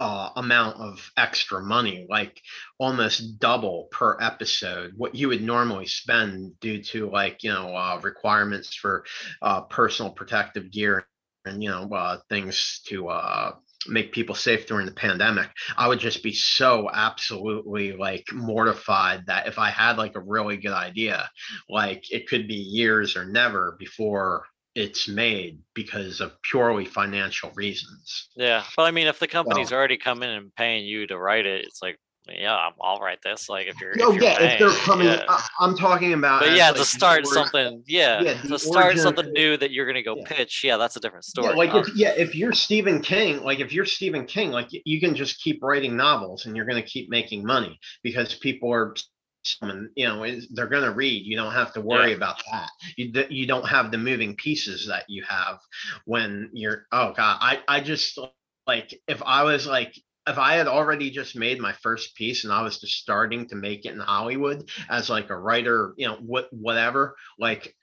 [0.00, 2.42] uh, amount of extra money like
[2.78, 7.98] almost double per episode what you would normally spend due to like you know uh,
[8.02, 9.04] requirements for
[9.40, 11.06] uh, personal protective gear
[11.46, 13.52] and you know uh, things to uh,
[13.88, 19.46] make people safe during the pandemic i would just be so absolutely like mortified that
[19.46, 21.28] if i had like a really good idea
[21.68, 28.28] like it could be years or never before it's made because of purely financial reasons.
[28.34, 31.64] Yeah, but I mean, if the company's already coming and paying you to write it,
[31.64, 31.98] it's like,
[32.28, 33.48] yeah, I'm, I'll write this.
[33.48, 35.24] Like, if you're, no if you're yeah if they're coming yeah.
[35.28, 39.30] I, i'm talking about but yeah, like, to start something, yeah, yeah, to start something
[39.32, 40.24] new that you're gonna go Yeah.
[40.26, 41.48] pitch, yeah, that's a different story.
[41.48, 45.00] Yeah, like if yeah, if you're Stephen King, like if you're Stephen King, like you
[45.00, 48.94] can just keep writing novels and you're going to keep making money because people are
[49.60, 53.12] and you know they're going to read you don't have to worry about that you
[53.28, 55.58] you don't have the moving pieces that you have
[56.06, 58.18] when you're oh god i i just
[58.66, 59.94] like if i was like
[60.26, 63.56] if I had already just made my first piece and I was just starting to
[63.56, 67.74] make it in Hollywood as like a writer, you know, what whatever, like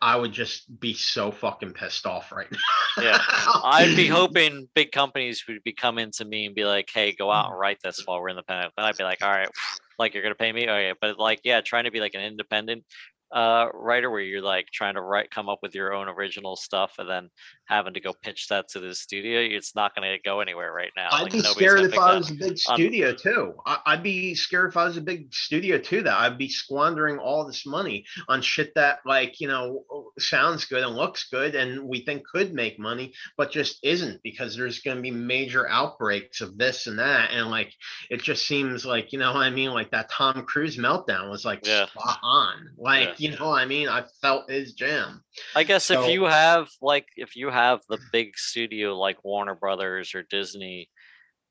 [0.00, 3.02] I would just be so fucking pissed off right now.
[3.02, 3.18] Yeah,
[3.62, 7.30] I'd be hoping big companies would be coming to me and be like, "Hey, go
[7.30, 9.50] out and write this while we're in the pandemic." And I'd be like, "All right,
[9.98, 12.84] like you're gonna pay me, okay." But like, yeah, trying to be like an independent
[13.32, 16.94] uh writer where you're like trying to write, come up with your own original stuff,
[16.98, 17.28] and then
[17.70, 20.90] having to go pitch that to the studio, it's not going to go anywhere right
[20.96, 21.08] now.
[21.12, 23.54] I'd Like, be scared if I was a big on- studio too.
[23.64, 26.02] I, I'd be scared if I was a big studio too.
[26.02, 29.84] That I'd be squandering all this money on shit that, like, you know,
[30.18, 34.56] sounds good and looks good, and we think could make money, but just isn't because
[34.56, 37.72] there's going to be major outbreaks of this and that, and like,
[38.10, 41.44] it just seems like, you know, what I mean, like that Tom Cruise meltdown was
[41.44, 41.86] like Yeah.
[41.86, 42.70] spot on.
[42.76, 43.30] Like, Yeah.
[43.30, 45.22] you know, what I mean, I felt his jam.
[45.54, 49.54] I guess So- if you have like if you have the big studio like Warner
[49.54, 50.88] Brothers or Disney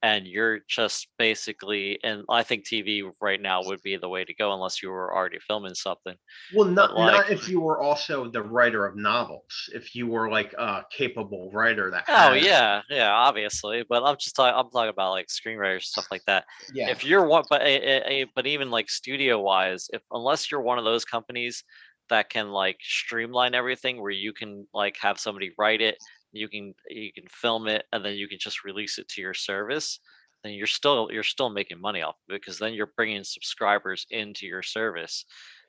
[0.01, 4.34] and you're just basically and I think TV right now would be the way to
[4.34, 6.16] go unless you were already filming something.
[6.55, 9.43] Well, not like- not if you were also the writer of novels.
[9.74, 12.05] If you were like a capable writer that.
[12.07, 13.84] Oh had- yeah, yeah, obviously.
[13.89, 16.45] But I'm just talking I'm talking about like screenwriters stuff like that.
[16.74, 16.89] yeah.
[16.89, 20.62] If you're one but a, a, a- but even like studio wise, if unless you're
[20.62, 21.64] one of those companies
[22.10, 25.97] that can like streamline everything where you can like have somebody write it
[26.32, 29.34] you can you can film it and then you can just release it to your
[29.34, 29.99] service
[30.43, 34.05] then you're still you're still making money off of it because then you're bringing subscribers
[34.12, 35.26] into your service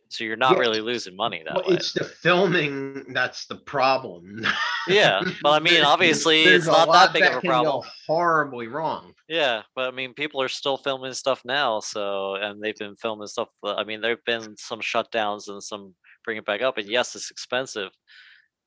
[0.09, 3.57] so you're not Yeah, really losing money that Well, way it's the filming that's the
[3.57, 4.45] problem.
[4.89, 8.67] yeah well, i mean obviously it's not that big of a can go problem horribly
[8.67, 9.15] wrong.
[9.29, 11.79] Yeah, but I mean, people are still filming stuff now.
[11.79, 13.49] So, and they've been filming stuff.
[13.65, 16.79] I mean, there've been some shutdowns and some bring it back up.
[16.79, 17.91] And yes, it's expensive,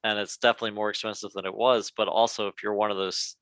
[0.03, 1.91] and it's definitely more expensive than it was.
[1.95, 3.35] But also, if you're one of those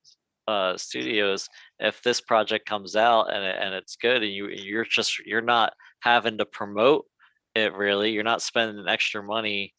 [0.47, 1.47] uh, studios,
[1.79, 5.73] if this project comes out and and it's good, and you you're just you're not
[6.01, 7.05] having to promote
[7.55, 9.73] it really, you're not spending extra money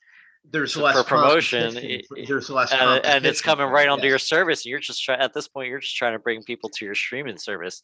[0.44, 3.88] There's less for promotion, competition it- for- it- There's less, and, and it's coming right
[3.88, 6.42] onto your service and you're just trying at this point you're just trying to bring
[6.42, 7.82] people to your streaming service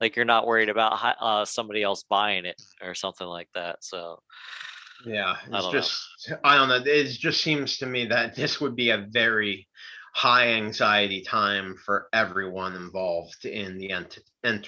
[0.00, 4.18] like you're not worried about uh, somebody else buying it or something like that so
[5.04, 5.72] Yeah, it's know.
[5.72, 6.82] just I don't know.
[6.84, 9.66] It just seems to me that this would be a very
[10.12, 14.18] high anxiety time for everyone involved in the ent-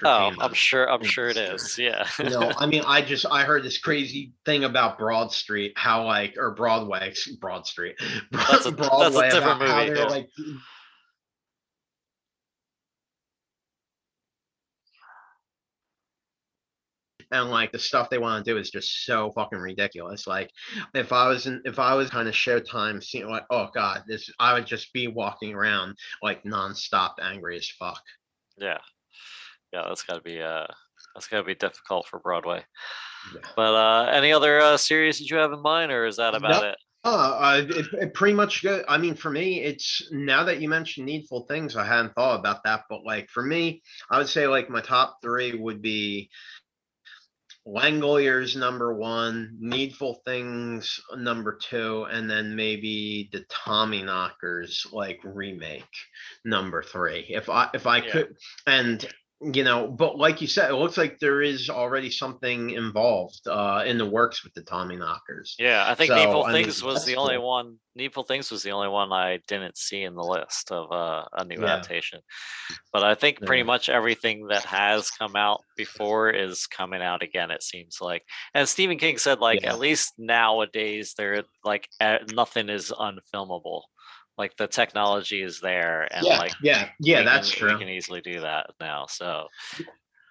[0.05, 3.43] oh i'm sure i'm sure it is yeah you know, I mean, I just I
[3.43, 7.97] heard this crazy thing about Broad Street, how like or Broadway, Broad Street,
[8.31, 10.11] That's a- that's a Broadway, different about how movie, they're yeah.
[10.11, 10.29] like.
[17.33, 20.27] And like the stuff they want to do is just so fucking ridiculous.
[20.27, 20.51] Like,
[20.95, 24.31] if I was in, if I was kind of Showtime, seeing like, oh god, this,
[24.39, 28.03] I would just be walking around like nonstop, angry as fuck.
[28.59, 28.79] yeah
[29.73, 30.67] yeah that's gotta be uh
[31.15, 32.63] that's gotta be difficult for broadway
[33.35, 33.41] Yeah.
[33.57, 36.65] but uh any other uh series that you have in mind or is that about
[36.65, 37.09] it Uh,
[37.41, 38.85] uh, it, it pretty much go.
[38.87, 42.63] I mean, for me, it's now that you mentioned Needful Things, I hadn't thought about
[42.63, 46.31] that, but like for me, I would say like my top three would be
[47.67, 55.85] Langoliers number one, Needful Things uh, number two, and then maybe the Tommyknockers like remake
[56.45, 57.27] number three.
[57.29, 58.11] If I if I Yeah.
[58.11, 58.37] could,
[58.67, 59.09] and
[59.53, 63.83] you know, but like you said, it looks like there is already something involved uh
[63.87, 65.55] in the works with the Tommyknockers.
[65.59, 67.79] Yeah, I think So, Needful I mean, Things was that's the only one.
[67.95, 71.45] Needful Things was the only one I didn't see in the list of uh, a
[71.45, 71.67] new Yeah.
[71.67, 72.21] adaptation.
[72.93, 73.67] But I think pretty Yeah.
[73.67, 77.51] much everything that has come out before is coming out again.
[77.51, 78.23] It seems like,
[78.55, 79.73] and Stephen King said like Yeah.
[79.73, 83.83] at least nowadays there like uh, nothing is unfilmable.
[84.39, 87.73] Like the technology is there, and yeah, like yeah, yeah, that's can, true.
[87.73, 89.07] you can easily do that now.
[89.07, 89.49] So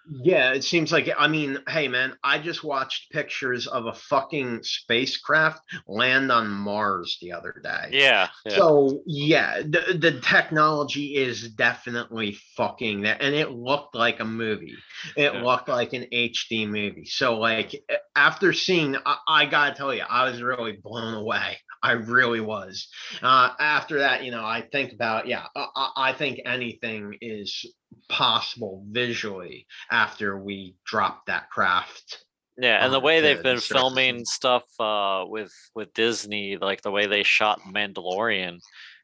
[0.10, 4.64] Yeah, it seems like I mean, hey man, I just watched pictures of a fucking
[4.64, 7.90] spacecraft land on Mars the other day.
[7.92, 8.56] yeah, yeah.
[8.58, 14.76] So yeah, the, the technology is definitely fucking that, and it looked like a movie.
[15.16, 15.44] It Yeah.
[15.44, 17.06] looked like an HD movie.
[17.06, 17.76] So like
[18.16, 21.58] after seeing, I, I gotta tell you, I was really blown away.
[21.84, 22.88] I really was.
[23.22, 27.66] Uh, after that, you know, I think about yeah, I- I think anything is
[28.12, 32.26] possible visually after we drop that craft.
[32.58, 37.08] Yeah, and the way they've been filming stuff uh, with with Disney, like the way
[37.08, 38.60] they shot Mandalorian,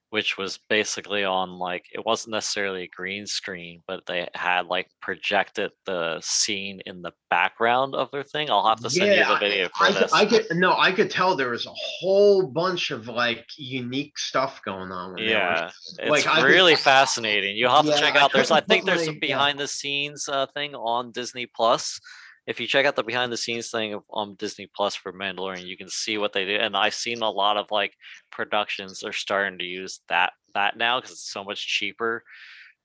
[0.10, 4.88] which was basically on like it wasn't necessarily a green screen, but they had like
[5.02, 8.50] projected the scene in the background of their thing.
[8.50, 10.14] I'll have to send you the video for I, this.
[10.14, 14.62] I could no, I could tell there was a whole bunch of like unique stuff
[14.64, 15.14] going on.
[15.14, 17.58] when they were- yeah, it's like, I could- really fascinating.
[17.58, 18.32] You'll have to Yeah, check I out.
[18.34, 19.20] There's, I think there's a yeah.
[19.20, 22.00] behind the scenes uh, thing on Disney Plus.
[22.48, 25.68] If you check out the behind the scenes thing of- on Disney Plus for Mandalorian,
[25.68, 26.56] you can see what they do.
[26.56, 27.98] And I've seen a lot of like
[28.32, 32.24] productions are starting to use that that now because it's so much cheaper,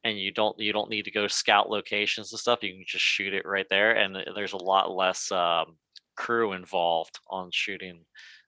[0.05, 2.63] and you don't you don't need to go scout locations and stuff.
[2.63, 5.79] You can just shoot it right there, and there's a lot less um,
[6.17, 8.05] crew involved on shooting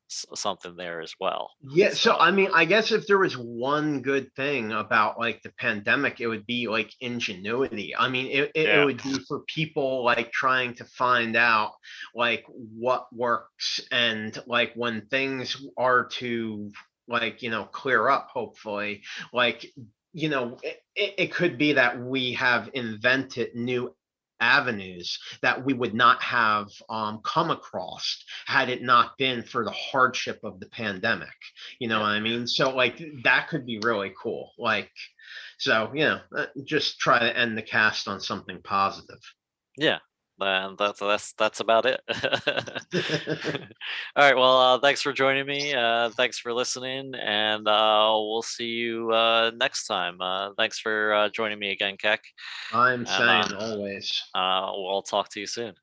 [0.09, 1.51] something there as well.
[1.63, 5.43] Yeah, so So- I mean, I guess if there was one good thing about like
[5.43, 7.95] the pandemic, it would be like ingenuity.
[7.97, 8.83] I mean, it, it, Yeah.
[8.83, 11.73] it would be for people like trying to find out
[12.15, 16.71] like what works and like when things are to
[17.09, 19.03] like, you know, clear up, hopefully,
[19.33, 19.67] like,
[20.13, 23.95] you know, it, it, it could be that we have invented new
[24.41, 29.71] avenues that we would not have um, come across had it not been for the
[29.71, 31.29] hardship of the pandemic.
[31.79, 32.01] You know Yeah.
[32.01, 32.47] what I mean?
[32.47, 34.53] So like that could be really cool.
[34.59, 34.91] Like,
[35.59, 39.21] so you know, uh, just try to end the cast on something positive.
[39.77, 39.99] Yeah,
[40.41, 42.01] and that's that's that's about it.
[44.17, 44.37] All right.
[44.37, 45.75] Well, uh, thanks for joining me.
[45.75, 50.21] Uh, thanks for listening, and uh, we'll see you uh, next time.
[50.21, 52.23] Uh, thanks for uh, joining me again, Keck.
[52.73, 55.75] I'm saying always Uh, we'll talk to you soon.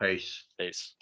[0.00, 0.44] peace.
[0.58, 0.94] Peace.